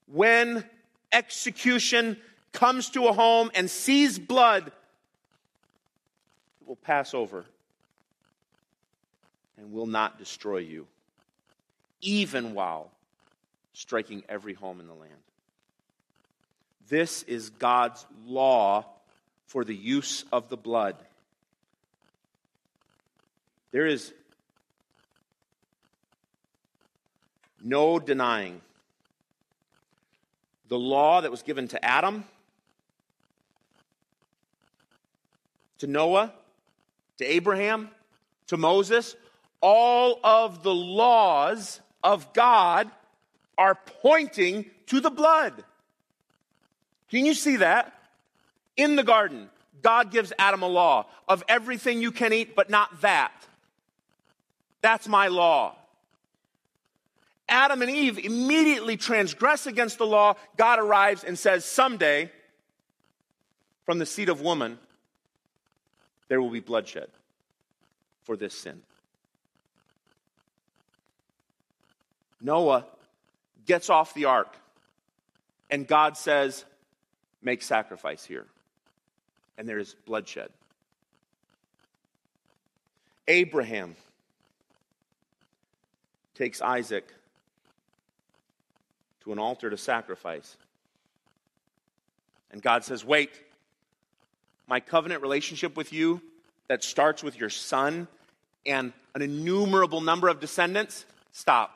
When 0.07 0.65
execution 1.11 2.17
comes 2.51 2.89
to 2.91 3.05
a 3.05 3.13
home 3.13 3.51
and 3.53 3.69
sees 3.69 4.17
blood, 4.17 4.65
it 4.65 4.73
will 6.67 6.77
pass 6.77 7.13
over 7.13 7.45
and 9.55 9.71
will 9.71 9.85
not 9.85 10.17
destroy 10.17 10.57
you, 10.57 10.87
even 12.01 12.55
while 12.55 12.89
striking 13.73 14.23
every 14.27 14.55
home 14.55 14.79
in 14.79 14.87
the 14.87 14.95
land. 14.95 15.13
This 16.89 17.21
is 17.21 17.51
God's 17.51 18.03
law 18.25 18.96
for 19.47 19.63
the 19.63 19.75
use 19.75 20.23
of 20.31 20.49
the 20.49 20.57
blood. 20.57 20.95
There 23.71 23.85
is 23.85 24.13
no 27.63 27.99
denying 27.99 28.61
the 30.67 30.77
law 30.77 31.21
that 31.21 31.31
was 31.31 31.41
given 31.41 31.67
to 31.69 31.83
Adam, 31.83 32.25
to 35.79 35.87
Noah, 35.87 36.33
to 37.17 37.25
Abraham, 37.25 37.89
to 38.47 38.57
Moses, 38.57 39.15
all 39.61 40.19
of 40.23 40.63
the 40.63 40.73
laws 40.73 41.79
of 42.03 42.33
God 42.33 42.89
are 43.57 43.75
pointing 44.01 44.65
to 44.87 44.99
the 44.99 45.09
blood. 45.09 45.63
Can 47.09 47.25
you 47.25 47.33
see 47.33 47.57
that? 47.57 47.96
In 48.77 48.95
the 48.95 49.03
garden, 49.03 49.49
God 49.81 50.11
gives 50.11 50.31
Adam 50.37 50.61
a 50.61 50.67
law 50.67 51.07
of 51.27 51.43
everything 51.47 52.01
you 52.01 52.11
can 52.11 52.31
eat, 52.31 52.55
but 52.55 52.69
not 52.69 53.01
that. 53.01 53.31
That's 54.81 55.07
my 55.07 55.27
law. 55.27 55.75
Adam 57.49 57.81
and 57.81 57.89
Eve 57.89 58.19
immediately 58.19 58.97
transgress 58.97 59.65
against 59.65 59.97
the 59.97 60.05
law. 60.05 60.35
God 60.57 60.79
arrives 60.79 61.23
and 61.23 61.37
says, 61.37 61.65
Someday, 61.65 62.31
from 63.85 63.99
the 63.99 64.05
seed 64.05 64.29
of 64.29 64.41
woman, 64.41 64.77
there 66.27 66.41
will 66.41 66.49
be 66.49 66.59
bloodshed 66.59 67.07
for 68.23 68.35
this 68.35 68.53
sin. 68.53 68.81
Noah 72.41 72.85
gets 73.65 73.89
off 73.89 74.13
the 74.13 74.25
ark, 74.25 74.55
and 75.69 75.87
God 75.87 76.17
says, 76.17 76.65
Make 77.41 77.61
sacrifice 77.61 78.25
here. 78.25 78.45
And 79.57 79.67
there 79.67 79.79
is 79.79 79.95
bloodshed. 80.05 80.49
Abraham 83.27 83.95
takes 86.35 86.61
Isaac 86.61 87.11
to 89.23 89.33
an 89.33 89.39
altar 89.39 89.69
to 89.69 89.77
sacrifice. 89.77 90.55
And 92.51 92.61
God 92.61 92.83
says, 92.83 93.03
Wait, 93.03 93.31
my 94.67 94.79
covenant 94.79 95.21
relationship 95.21 95.75
with 95.75 95.91
you 95.91 96.21
that 96.67 96.83
starts 96.83 97.23
with 97.23 97.39
your 97.39 97.49
son 97.49 98.07
and 98.65 98.93
an 99.15 99.21
innumerable 99.21 100.01
number 100.01 100.27
of 100.27 100.39
descendants, 100.39 101.05
stop. 101.31 101.73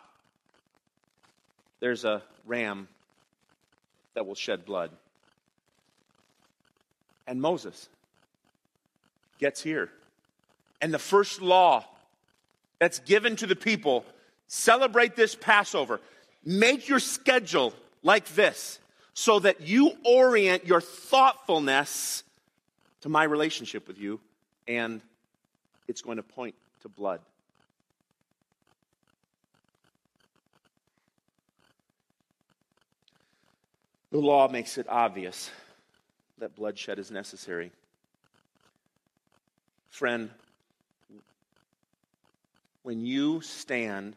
There's 1.80 2.06
a 2.06 2.22
ram 2.46 2.88
that 4.14 4.26
will 4.26 4.36
shed 4.36 4.66
blood. 4.66 4.92
And 7.32 7.42
Moses 7.42 7.88
gets 9.40 9.64
here. 9.64 9.90
And 10.82 10.94
the 10.94 11.00
first 11.00 11.42
law 11.42 11.86
that's 12.78 13.00
given 13.00 13.38
to 13.38 13.48
the 13.48 13.56
people 13.56 14.04
celebrate 14.48 15.16
this 15.16 15.34
Passover. 15.34 16.02
Make 16.44 16.90
your 16.90 17.00
schedule 17.00 17.74
like 18.04 18.28
this 18.36 18.80
so 19.14 19.40
that 19.40 19.62
you 19.62 19.94
orient 20.04 20.66
your 20.66 20.82
thoughtfulness 20.82 22.26
to 23.00 23.08
my 23.08 23.24
relationship 23.24 23.88
with 23.88 23.98
you, 23.98 24.20
and 24.68 25.00
it's 25.88 26.02
going 26.02 26.18
to 26.18 26.24
point 26.24 26.54
to 26.82 26.90
blood. 26.90 27.22
The 34.12 34.20
law 34.20 34.50
makes 34.50 34.78
it 34.78 34.86
obvious 34.90 35.50
that 36.42 36.56
bloodshed 36.56 36.98
is 36.98 37.12
necessary. 37.12 37.72
Friend, 39.92 40.30
when 42.82 43.00
you 43.00 43.42
stand 43.42 44.16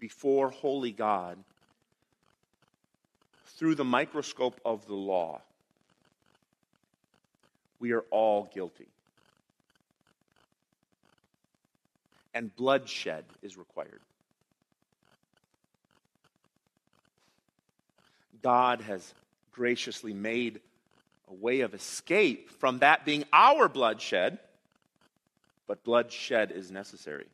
before 0.00 0.48
holy 0.48 0.92
God 0.92 1.36
through 3.58 3.74
the 3.74 3.84
microscope 3.84 4.58
of 4.64 4.86
the 4.86 4.94
law, 4.94 5.42
we 7.78 7.92
are 7.92 8.04
all 8.10 8.48
guilty. 8.54 8.88
And 12.32 12.54
bloodshed 12.56 13.24
is 13.42 13.58
required. 13.58 14.00
God 18.42 18.80
has 18.80 19.12
graciously 19.56 20.12
made 20.12 20.60
a 21.28 21.34
way 21.34 21.60
of 21.60 21.74
escape 21.74 22.50
from 22.50 22.80
that 22.80 23.04
being 23.04 23.24
our 23.32 23.68
bloodshed, 23.68 24.38
but 25.66 25.82
bloodshed 25.82 26.52
is 26.52 26.70
necessary. 26.70 27.26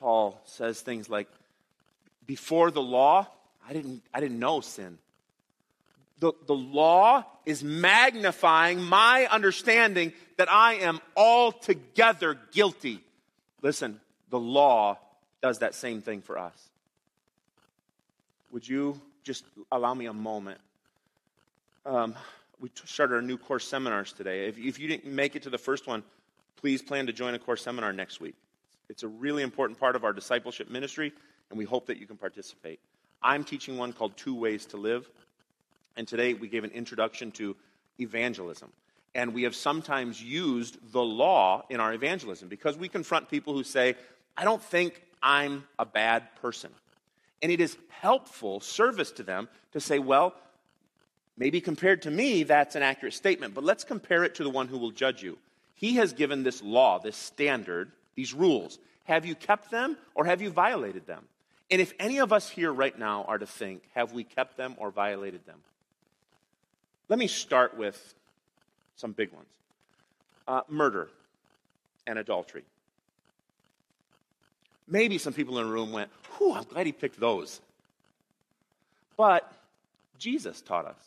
Paul 0.00 0.38
says 0.44 0.80
things 0.80 1.08
like, 1.08 1.28
Before 2.26 2.70
the 2.70 2.82
law, 2.82 3.28
I 3.66 3.72
didn't, 3.72 4.02
I 4.12 4.20
didn't 4.20 4.40
know 4.40 4.60
sin. 4.60 4.98
The, 6.18 6.32
the 6.46 6.54
law 6.54 7.24
is 7.44 7.62
magnifying 7.62 8.82
my 8.82 9.28
understanding 9.30 10.12
that 10.36 10.50
I 10.50 10.74
am 10.74 11.00
altogether 11.16 12.38
guilty. 12.52 13.00
Listen, 13.62 14.00
the 14.30 14.38
law 14.38 14.98
does 15.42 15.58
that 15.58 15.74
same 15.74 16.00
thing 16.00 16.22
for 16.22 16.38
us. 16.38 16.56
Would 18.50 18.66
you 18.66 19.00
just 19.26 19.44
allow 19.72 19.92
me 19.92 20.06
a 20.06 20.12
moment? 20.12 20.60
Um, 21.84 22.14
we 22.60 22.70
started 22.84 23.16
our 23.16 23.22
new 23.22 23.36
course 23.36 23.66
seminars 23.66 24.12
today. 24.12 24.46
If, 24.46 24.56
if 24.56 24.78
you 24.78 24.86
didn't 24.86 25.12
make 25.12 25.34
it 25.34 25.42
to 25.42 25.50
the 25.50 25.58
first 25.58 25.88
one, 25.88 26.04
please 26.56 26.80
plan 26.80 27.06
to 27.06 27.12
join 27.12 27.34
a 27.34 27.38
course 27.38 27.62
seminar 27.62 27.92
next 27.92 28.20
week. 28.20 28.36
It's 28.88 29.02
a 29.02 29.08
really 29.08 29.42
important 29.42 29.80
part 29.80 29.96
of 29.96 30.04
our 30.04 30.12
discipleship 30.12 30.70
ministry, 30.70 31.12
and 31.50 31.58
we 31.58 31.64
hope 31.64 31.86
that 31.86 31.98
you 31.98 32.06
can 32.06 32.16
participate. 32.16 32.78
I'm 33.20 33.42
teaching 33.42 33.76
one 33.76 33.92
called 33.92 34.16
Two 34.16 34.34
Ways 34.34 34.64
to 34.66 34.76
Live, 34.76 35.10
and 35.96 36.06
today 36.06 36.34
we 36.34 36.46
gave 36.46 36.62
an 36.62 36.70
introduction 36.70 37.32
to 37.32 37.56
evangelism. 38.00 38.70
And 39.16 39.34
we 39.34 39.42
have 39.42 39.56
sometimes 39.56 40.22
used 40.22 40.92
the 40.92 41.02
law 41.02 41.64
in 41.68 41.80
our 41.80 41.92
evangelism 41.92 42.48
because 42.48 42.76
we 42.76 42.88
confront 42.88 43.28
people 43.28 43.54
who 43.54 43.64
say, 43.64 43.96
I 44.36 44.44
don't 44.44 44.62
think 44.62 45.02
I'm 45.20 45.64
a 45.78 45.86
bad 45.86 46.22
person. 46.40 46.70
And 47.42 47.52
it 47.52 47.60
is 47.60 47.76
helpful 47.88 48.60
service 48.60 49.10
to 49.12 49.22
them 49.22 49.48
to 49.72 49.80
say, 49.80 49.98
well, 49.98 50.34
maybe 51.36 51.60
compared 51.60 52.02
to 52.02 52.10
me, 52.10 52.42
that's 52.42 52.74
an 52.74 52.82
accurate 52.82 53.14
statement, 53.14 53.54
but 53.54 53.64
let's 53.64 53.84
compare 53.84 54.24
it 54.24 54.34
to 54.36 54.44
the 54.44 54.50
one 54.50 54.68
who 54.68 54.78
will 54.78 54.90
judge 54.90 55.22
you. 55.22 55.38
He 55.74 55.96
has 55.96 56.12
given 56.12 56.42
this 56.42 56.62
law, 56.62 56.98
this 56.98 57.16
standard, 57.16 57.92
these 58.14 58.32
rules. 58.32 58.78
Have 59.04 59.26
you 59.26 59.34
kept 59.34 59.70
them 59.70 59.96
or 60.14 60.24
have 60.24 60.40
you 60.40 60.50
violated 60.50 61.06
them? 61.06 61.24
And 61.70 61.80
if 61.80 61.92
any 61.98 62.18
of 62.18 62.32
us 62.32 62.48
here 62.48 62.72
right 62.72 62.96
now 62.96 63.24
are 63.24 63.38
to 63.38 63.46
think, 63.46 63.82
have 63.94 64.12
we 64.12 64.24
kept 64.24 64.56
them 64.56 64.74
or 64.78 64.90
violated 64.90 65.44
them? 65.46 65.58
Let 67.08 67.18
me 67.18 67.26
start 67.26 67.76
with 67.76 68.14
some 68.96 69.12
big 69.12 69.32
ones 69.32 69.46
uh, 70.48 70.62
murder 70.68 71.08
and 72.06 72.18
adultery. 72.18 72.62
Maybe 74.88 75.18
some 75.18 75.32
people 75.32 75.58
in 75.58 75.66
the 75.66 75.72
room 75.72 75.92
went, 75.92 76.10
Whew, 76.38 76.54
I'm 76.54 76.64
glad 76.64 76.86
he 76.86 76.92
picked 76.92 77.18
those. 77.18 77.60
But 79.16 79.50
Jesus 80.18 80.60
taught 80.60 80.86
us 80.86 80.98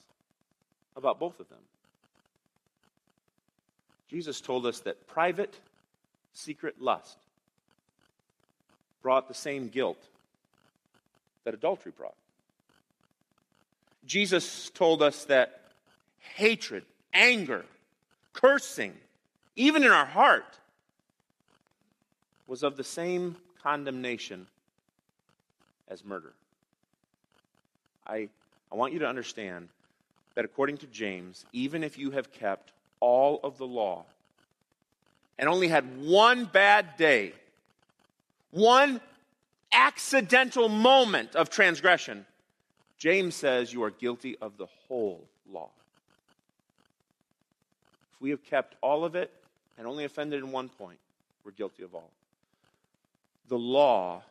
about 0.96 1.20
both 1.20 1.40
of 1.40 1.50
them. 1.50 1.60
Jesus 4.10 4.42
told 4.42 4.66
us 4.66 4.80
that 4.82 5.08
private 5.08 5.56
secret 6.34 6.82
lust 6.82 7.18
brought 9.02 9.28
the 9.28 9.34
same 9.34 9.70
guilt 9.70 10.02
that 11.44 11.54
adultery 11.54 11.92
brought. 11.96 12.16
Jesus 14.06 14.70
told 14.72 15.04
us 15.04 15.26
that 15.26 15.62
hatred, 16.36 16.84
anger, 17.14 17.66
cursing, 18.34 18.94
even 19.56 19.84
in 19.84 19.92
our 19.92 20.06
heart, 20.06 20.58
was 22.48 22.64
of 22.64 22.78
the 22.78 22.84
same 22.84 23.36
condemnation 23.62 24.48
as 25.90 26.06
murder. 26.06 26.34
I, 28.06 28.30
I 28.72 28.76
want 28.76 28.94
you 28.94 29.00
to 29.00 29.08
understand 29.08 29.70
that 30.36 30.46
according 30.46 30.78
to 30.78 30.88
James, 30.88 31.46
even 31.52 31.84
if 31.84 31.98
you 31.98 32.12
have 32.12 32.32
kept 32.32 32.72
all 33.00 33.40
of 33.44 33.58
the 33.58 33.68
law 33.68 34.06
and 35.38 35.50
only 35.50 35.68
had 35.68 36.02
one 36.02 36.46
bad 36.46 36.98
day, 36.98 37.34
one 38.52 39.02
accidental 39.72 40.70
moment 40.70 41.36
of 41.36 41.50
transgression, 41.50 42.26
James 42.98 43.36
says 43.36 43.72
you 43.72 43.84
are 43.84 43.92
guilty 43.92 44.38
of 44.40 44.58
the 44.58 44.68
whole 44.88 45.22
law. 45.52 45.70
If 48.14 48.22
we 48.22 48.30
have 48.32 48.44
kept 48.44 48.76
all 48.82 49.06
of 49.06 49.16
it 49.16 49.32
and 49.78 49.88
only 49.88 50.04
offended 50.04 50.44
in 50.44 50.52
one 50.52 50.70
point, 50.70 51.00
we're 51.46 51.52
guilty 51.52 51.84
of 51.84 51.96
all. 51.96 52.10
The 53.48 53.58
law 53.58 54.22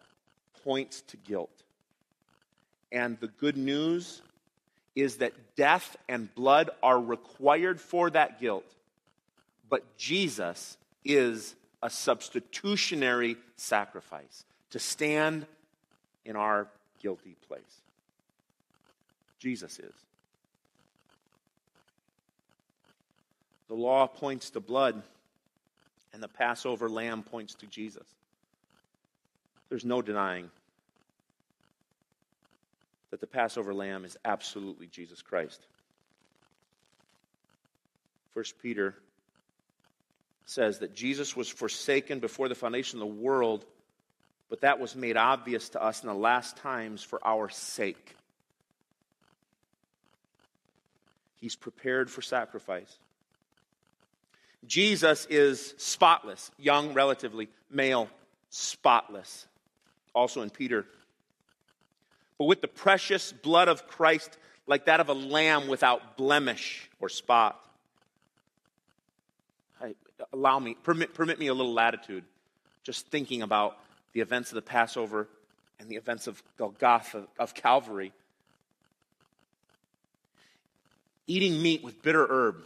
points 0.69 1.01
to 1.01 1.17
guilt. 1.17 1.63
And 2.93 3.19
the 3.21 3.29
good 3.29 3.57
news 3.57 4.21
is 4.95 5.17
that 5.17 5.33
death 5.57 5.97
and 6.11 6.35
blood 6.35 6.69
are 6.83 7.01
required 7.01 7.81
for 7.81 8.11
that 8.11 8.39
guilt. 8.39 8.67
But 9.71 9.97
Jesus 9.97 10.77
is 11.07 11.55
a 11.83 11.89
substitutionary 11.89 13.39
sacrifice 13.57 14.45
to 14.69 14.79
stand 14.79 15.47
in 16.27 16.37
our 16.37 16.69
guilty 17.01 17.35
place. 17.49 17.63
Jesus 19.39 19.79
is. 19.79 19.95
The 23.69 23.75
law 23.75 24.07
points 24.07 24.51
to 24.51 24.61
blood, 24.61 25.03
and 26.13 26.23
the 26.23 26.29
Passover 26.29 26.91
lamb 26.91 27.23
points 27.23 27.55
to 27.55 27.67
Jesus. 27.67 28.07
There's 29.71 29.87
no 29.87 30.03
denying 30.03 30.51
that 33.11 33.21
the 33.21 33.27
Passover 33.27 33.73
lamb 33.73 34.05
is 34.05 34.17
absolutely 34.25 34.87
Jesus 34.87 35.23
Christ. 35.23 35.67
First 38.35 38.59
Peter 38.63 38.95
says 40.45 40.79
that 40.79 40.95
Jesus 40.95 41.37
was 41.37 41.49
forsaken 41.49 42.21
before 42.21 42.49
the 42.49 42.55
foundation 42.55 43.01
of 43.01 43.09
the 43.09 43.15
world, 43.15 43.65
but 44.49 44.63
that 44.63 44.81
was 44.81 44.97
made 44.97 45.17
obvious 45.17 45.71
to 45.71 45.83
us 45.83 46.03
in 46.03 46.09
the 46.09 46.15
last 46.15 46.57
times 46.57 47.03
for 47.03 47.21
our 47.27 47.49
sake. 47.49 48.17
He's 51.37 51.57
prepared 51.57 52.11
for 52.11 52.23
sacrifice. 52.23 52.99
Jesus 54.67 55.27
is 55.31 55.75
spotless, 55.77 56.51
young 56.59 56.93
relatively, 56.95 57.49
male, 57.71 58.09
spotless. 58.51 59.47
Also 60.15 60.43
in 60.43 60.51
Peter. 60.51 60.85
But 62.39 62.45
with 62.45 62.61
the 62.61 62.69
precious 62.69 63.33
blood 63.33 63.69
of 63.69 63.87
Christ, 63.89 64.39
like 64.67 64.85
that 64.87 65.01
of 65.01 65.09
a 65.09 65.15
lamb 65.15 65.67
without 65.67 66.17
blemish 66.17 66.89
or 67.01 67.09
spot. 67.09 67.61
I, 69.81 69.95
allow 70.33 70.59
me, 70.59 70.77
permit, 70.83 71.15
permit 71.15 71.39
me 71.39 71.49
a 71.49 71.55
little 71.55 71.73
latitude, 71.73 72.25
just 72.85 73.09
thinking 73.09 73.43
about 73.43 73.79
the 74.13 74.21
events 74.21 74.51
of 74.51 74.55
the 74.55 74.63
Passover 74.63 75.29
and 75.81 75.89
the 75.89 75.97
events 75.97 76.27
of 76.27 76.43
Golgotha, 76.57 77.25
of 77.39 77.55
Calvary. 77.55 78.13
Eating 81.27 81.61
meat 81.61 81.83
with 81.83 82.03
bitter 82.03 82.27
herb 82.29 82.57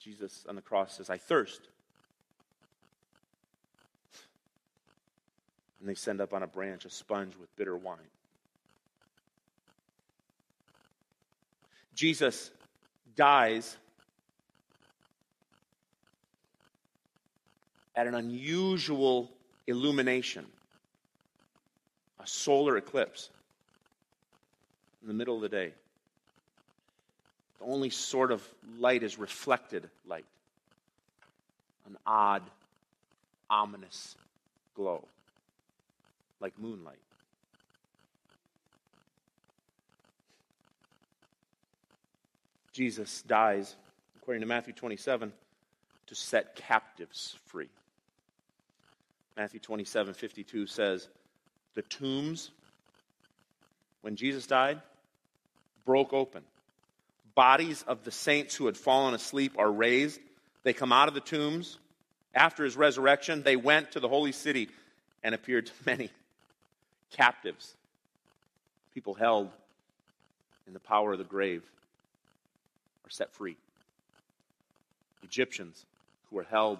Jesus 0.00 0.44
on 0.48 0.56
the 0.56 0.62
cross 0.62 0.96
says, 0.96 1.10
I 1.10 1.18
thirst. 1.18 1.60
And 5.80 5.88
they 5.88 5.94
send 5.94 6.20
up 6.20 6.34
on 6.34 6.42
a 6.42 6.46
branch 6.46 6.84
a 6.84 6.90
sponge 6.90 7.34
with 7.40 7.54
bitter 7.56 7.76
wine. 7.76 7.98
Jesus 11.94 12.50
dies 13.16 13.76
at 17.94 18.06
an 18.06 18.14
unusual 18.14 19.30
illumination, 19.66 20.46
a 22.18 22.26
solar 22.26 22.76
eclipse 22.78 23.28
in 25.02 25.08
the 25.08 25.14
middle 25.14 25.36
of 25.36 25.42
the 25.42 25.48
day. 25.48 25.72
The 27.58 27.66
only 27.66 27.90
sort 27.90 28.32
of 28.32 28.42
light 28.78 29.02
is 29.02 29.18
reflected 29.18 29.90
light, 30.06 30.24
an 31.86 31.98
odd, 32.06 32.42
ominous 33.50 34.16
glow, 34.74 35.04
like 36.40 36.58
moonlight. 36.58 36.98
Jesus 42.72 43.22
dies, 43.22 43.74
according 44.16 44.40
to 44.40 44.46
Matthew 44.46 44.72
27, 44.72 45.32
to 46.06 46.14
set 46.14 46.54
captives 46.54 47.36
free. 47.46 47.68
Matthew 49.36 49.60
27 49.60 50.14
52 50.14 50.66
says, 50.66 51.08
The 51.74 51.82
tombs, 51.82 52.50
when 54.02 54.16
Jesus 54.16 54.46
died, 54.46 54.80
broke 55.84 56.12
open 56.12 56.42
bodies 57.34 57.82
of 57.86 58.04
the 58.04 58.10
saints 58.10 58.54
who 58.54 58.66
had 58.66 58.76
fallen 58.76 59.14
asleep 59.14 59.54
are 59.58 59.70
raised. 59.72 60.20
They 60.62 60.72
come 60.72 60.92
out 60.92 61.08
of 61.08 61.14
the 61.14 61.20
tombs. 61.20 61.78
After 62.34 62.64
his 62.64 62.76
resurrection, 62.76 63.42
they 63.42 63.56
went 63.56 63.92
to 63.92 64.00
the 64.00 64.08
holy 64.08 64.32
city 64.32 64.68
and 65.22 65.34
appeared 65.34 65.66
to 65.66 65.72
many 65.86 66.10
captives, 67.10 67.74
people 68.94 69.14
held 69.14 69.50
in 70.66 70.72
the 70.72 70.80
power 70.80 71.12
of 71.12 71.18
the 71.18 71.24
grave, 71.24 71.62
are 73.04 73.10
set 73.10 73.32
free. 73.32 73.56
Egyptians 75.22 75.84
who 76.28 76.36
were 76.36 76.44
held, 76.44 76.78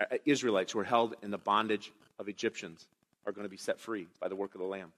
uh, 0.00 0.16
Israelites 0.24 0.72
who 0.72 0.78
were 0.78 0.84
held 0.84 1.14
in 1.22 1.30
the 1.30 1.38
bondage 1.38 1.92
of 2.18 2.28
Egyptians 2.28 2.86
are 3.26 3.32
going 3.32 3.44
to 3.44 3.50
be 3.50 3.56
set 3.56 3.80
free 3.80 4.06
by 4.20 4.28
the 4.28 4.36
work 4.36 4.54
of 4.54 4.60
the 4.60 4.66
Lamb, 4.66 4.92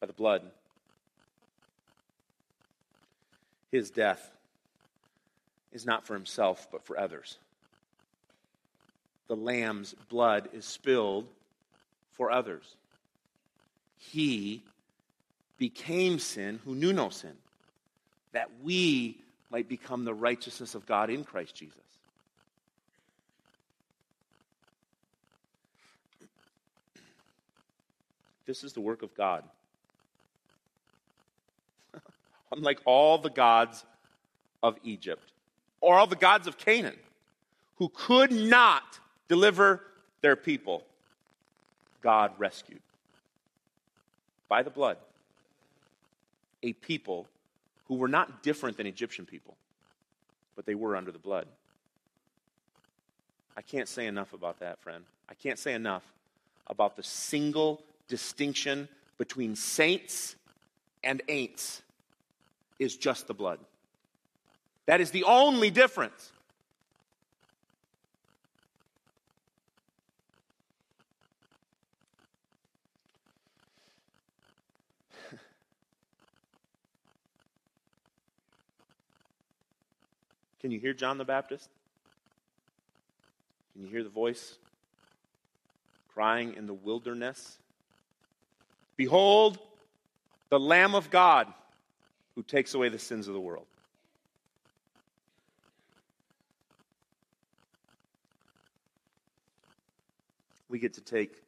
by 0.00 0.06
the 0.06 0.12
blood 0.12 0.42
his 3.72 3.90
death 3.90 4.30
is 5.72 5.86
not 5.86 6.06
for 6.06 6.12
himself, 6.12 6.68
but 6.70 6.84
for 6.84 6.98
others. 6.98 7.38
The 9.28 9.34
lamb's 9.34 9.94
blood 10.10 10.50
is 10.52 10.66
spilled 10.66 11.26
for 12.12 12.30
others. 12.30 12.76
He 14.10 14.62
became 15.58 16.18
sin 16.18 16.60
who 16.64 16.74
knew 16.74 16.92
no 16.92 17.08
sin, 17.08 17.34
that 18.32 18.50
we 18.62 19.16
might 19.50 19.68
become 19.68 20.04
the 20.04 20.12
righteousness 20.12 20.74
of 20.74 20.84
God 20.86 21.08
in 21.08 21.24
Christ 21.24 21.54
Jesus. 21.54 21.76
This 28.44 28.64
is 28.64 28.72
the 28.72 28.80
work 28.80 29.02
of 29.02 29.14
God 29.14 29.44
unlike 32.52 32.80
all 32.84 33.18
the 33.18 33.30
gods 33.30 33.84
of 34.62 34.76
Egypt 34.82 35.32
or 35.80 35.94
all 35.94 36.06
the 36.06 36.16
gods 36.16 36.46
of 36.46 36.58
Canaan 36.58 36.98
who 37.76 37.88
could 37.88 38.32
not 38.32 38.98
deliver 39.28 39.84
their 40.22 40.36
people. 40.36 40.82
God 42.02 42.32
rescued 42.36 42.80
by 44.52 44.62
the 44.62 44.68
blood 44.68 44.98
a 46.62 46.74
people 46.74 47.26
who 47.88 47.94
were 47.94 48.06
not 48.06 48.42
different 48.42 48.76
than 48.76 48.86
Egyptian 48.86 49.24
people, 49.24 49.56
but 50.56 50.66
they 50.66 50.74
were 50.74 50.94
under 50.94 51.10
the 51.10 51.18
blood. 51.18 51.46
I 53.56 53.62
can't 53.62 53.88
say 53.88 54.06
enough 54.06 54.34
about 54.34 54.60
that, 54.60 54.78
friend. 54.80 55.04
I 55.30 55.32
can't 55.32 55.58
say 55.58 55.72
enough 55.72 56.02
about 56.66 56.96
the 56.96 57.02
single 57.02 57.82
distinction 58.08 58.88
between 59.16 59.56
saints 59.56 60.36
and 61.02 61.22
ain'ts 61.30 61.80
is 62.78 62.94
just 62.94 63.28
the 63.28 63.34
blood. 63.34 63.58
That 64.84 65.00
is 65.00 65.12
the 65.12 65.24
only 65.24 65.70
difference. 65.70 66.30
Can 80.62 80.70
you 80.70 80.78
hear 80.78 80.94
John 80.94 81.18
the 81.18 81.24
Baptist? 81.24 81.68
Can 83.72 83.82
you 83.82 83.88
hear 83.88 84.02
the 84.02 84.08
voice 84.08 84.56
crying 86.14 86.54
in 86.54 86.66
the 86.66 86.72
wilderness? 86.72 87.58
Behold, 88.96 89.58
the 90.48 90.60
Lamb 90.60 90.94
of 90.94 91.10
God 91.10 91.52
who 92.36 92.42
takes 92.42 92.74
away 92.74 92.88
the 92.88 92.98
sins 92.98 93.28
of 93.28 93.34
the 93.34 93.40
world. 93.40 93.66
We 100.68 100.78
get 100.78 100.94
to 100.94 101.00
take 101.02 101.42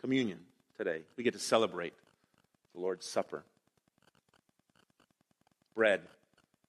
communion 0.00 0.40
today. 0.76 1.02
We 1.16 1.24
get 1.24 1.32
to 1.32 1.38
celebrate 1.38 1.94
the 2.74 2.80
Lord's 2.80 3.06
Supper 3.06 3.44
bread 5.74 6.00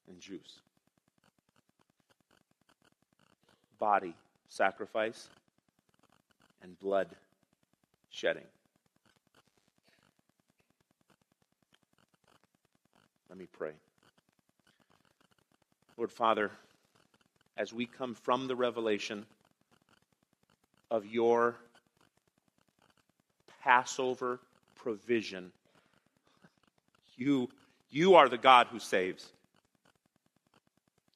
and 0.08 0.20
juice, 0.20 0.60
body 3.80 4.14
sacrifice, 4.50 5.30
and 6.64 6.80
blood 6.80 7.08
shedding. 8.10 8.44
Let 13.30 13.38
me 13.38 13.48
pray. 13.58 13.72
Lord 15.98 16.12
Father, 16.12 16.52
as 17.58 17.74
we 17.74 17.86
come 17.86 18.14
from 18.14 18.48
the 18.48 18.56
revelation 18.56 19.26
of 20.90 21.06
your 21.06 21.56
Passover 23.64 24.40
provision, 24.76 25.52
you, 27.18 27.50
you 27.92 28.16
are 28.16 28.30
the 28.30 28.38
God 28.38 28.68
who 28.68 28.80
saves. 28.80 29.28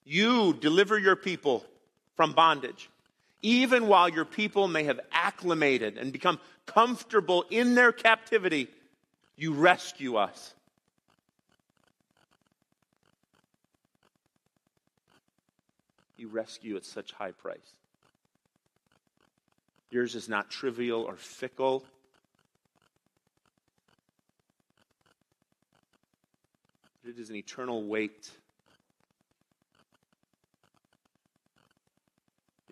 You 0.03 0.53
deliver 0.53 0.97
your 0.97 1.15
people 1.15 1.63
from 2.21 2.33
bondage, 2.33 2.87
even 3.41 3.87
while 3.87 4.07
your 4.07 4.25
people 4.25 4.67
may 4.67 4.83
have 4.83 4.99
acclimated 5.11 5.97
and 5.97 6.13
become 6.13 6.39
comfortable 6.67 7.43
in 7.49 7.73
their 7.73 7.91
captivity. 7.91 8.67
You 9.37 9.53
rescue 9.53 10.17
us. 10.17 10.53
You 16.15 16.27
rescue 16.27 16.75
at 16.75 16.85
such 16.85 17.11
high 17.11 17.31
price. 17.31 17.57
Yours 19.89 20.13
is 20.13 20.29
not 20.29 20.51
trivial 20.51 21.01
or 21.01 21.15
fickle. 21.15 21.83
It 27.03 27.17
is 27.17 27.31
an 27.31 27.35
eternal 27.35 27.83
weight. 27.83 28.29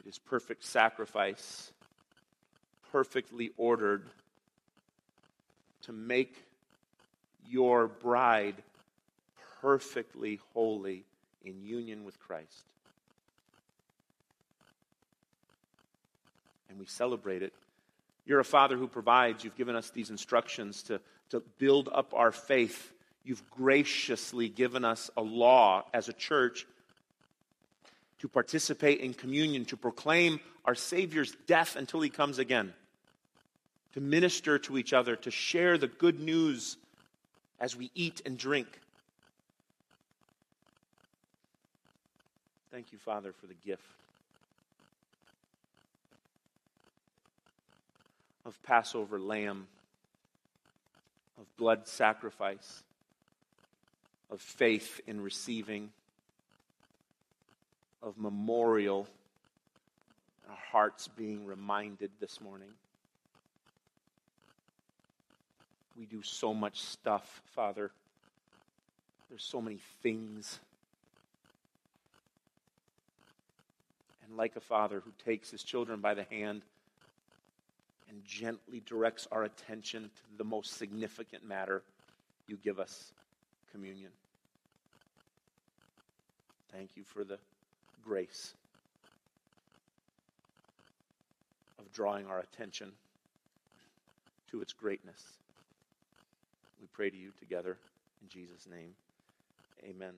It 0.09 0.13
is 0.13 0.17
perfect 0.17 0.63
sacrifice, 0.63 1.71
perfectly 2.91 3.51
ordered 3.57 4.09
to 5.83 5.93
make 5.93 6.35
your 7.47 7.87
bride 7.87 8.55
perfectly 9.61 10.39
holy 10.55 11.05
in 11.45 11.61
union 11.61 12.05
with 12.05 12.19
Christ. 12.19 12.63
And 16.71 16.79
we 16.79 16.87
celebrate 16.87 17.43
it. 17.43 17.53
You're 18.25 18.39
a 18.39 18.43
father 18.43 18.77
who 18.77 18.87
provides. 18.87 19.43
You've 19.43 19.57
given 19.57 19.75
us 19.75 19.91
these 19.91 20.09
instructions 20.09 20.81
to, 20.83 20.99
to 21.29 21.43
build 21.59 21.87
up 21.93 22.15
our 22.15 22.31
faith 22.31 22.93
You've 23.23 23.47
graciously 23.51 24.49
given 24.49 24.83
us 24.83 25.11
a 25.15 25.21
law 25.21 25.85
as 25.93 26.09
a 26.09 26.13
church 26.13 26.65
to 28.19 28.27
participate 28.27 28.99
in 28.99 29.13
communion, 29.13 29.65
to 29.65 29.77
proclaim 29.77 30.39
our 30.65 30.75
Savior's 30.75 31.35
death 31.47 31.75
until 31.75 32.01
he 32.01 32.09
comes 32.09 32.37
again, 32.37 32.73
to 33.93 34.01
minister 34.01 34.59
to 34.59 34.77
each 34.77 34.93
other, 34.93 35.15
to 35.15 35.31
share 35.31 35.77
the 35.77 35.87
good 35.87 36.19
news 36.19 36.77
as 37.59 37.75
we 37.75 37.91
eat 37.95 38.21
and 38.25 38.37
drink. 38.37 38.67
Thank 42.71 42.91
you, 42.91 42.97
Father, 42.99 43.33
for 43.33 43.47
the 43.47 43.55
gift 43.65 43.81
of 48.45 48.61
Passover 48.63 49.19
lamb, 49.19 49.67
of 51.39 51.57
blood 51.57 51.87
sacrifice 51.87 52.83
of 54.31 54.41
faith 54.41 55.01
in 55.07 55.21
receiving, 55.21 55.91
of 58.01 58.17
memorial, 58.17 59.07
our 60.49 60.57
hearts 60.71 61.07
being 61.07 61.45
reminded 61.45 62.11
this 62.19 62.39
morning. 62.41 62.69
We 65.97 66.05
do 66.05 66.21
so 66.23 66.53
much 66.53 66.79
stuff, 66.79 67.41
Father. 67.55 67.91
There's 69.29 69.43
so 69.43 69.61
many 69.61 69.79
things. 70.01 70.59
And 74.25 74.37
like 74.37 74.55
a 74.55 74.61
father 74.61 75.01
who 75.03 75.11
takes 75.25 75.51
his 75.51 75.61
children 75.61 75.99
by 75.99 76.13
the 76.13 76.23
hand 76.23 76.61
and 78.09 78.23
gently 78.25 78.81
directs 78.85 79.27
our 79.31 79.43
attention 79.43 80.03
to 80.03 80.37
the 80.37 80.43
most 80.43 80.77
significant 80.77 81.45
matter, 81.45 81.83
you 82.47 82.57
give 82.63 82.79
us 82.79 83.11
communion. 83.71 84.11
Thank 86.71 86.91
you 86.95 87.03
for 87.03 87.23
the 87.23 87.37
grace 88.09 88.55
of 91.77 91.91
drawing 91.93 92.25
our 92.25 92.39
attention 92.39 92.91
to 94.49 94.63
its 94.63 94.73
greatness. 94.73 95.21
We 96.81 96.87
pray 96.91 97.11
to 97.11 97.15
you 97.15 97.29
together 97.39 97.77
in 98.23 98.29
Jesus' 98.29 98.65
name. 98.67 98.95
Amen. 99.87 100.15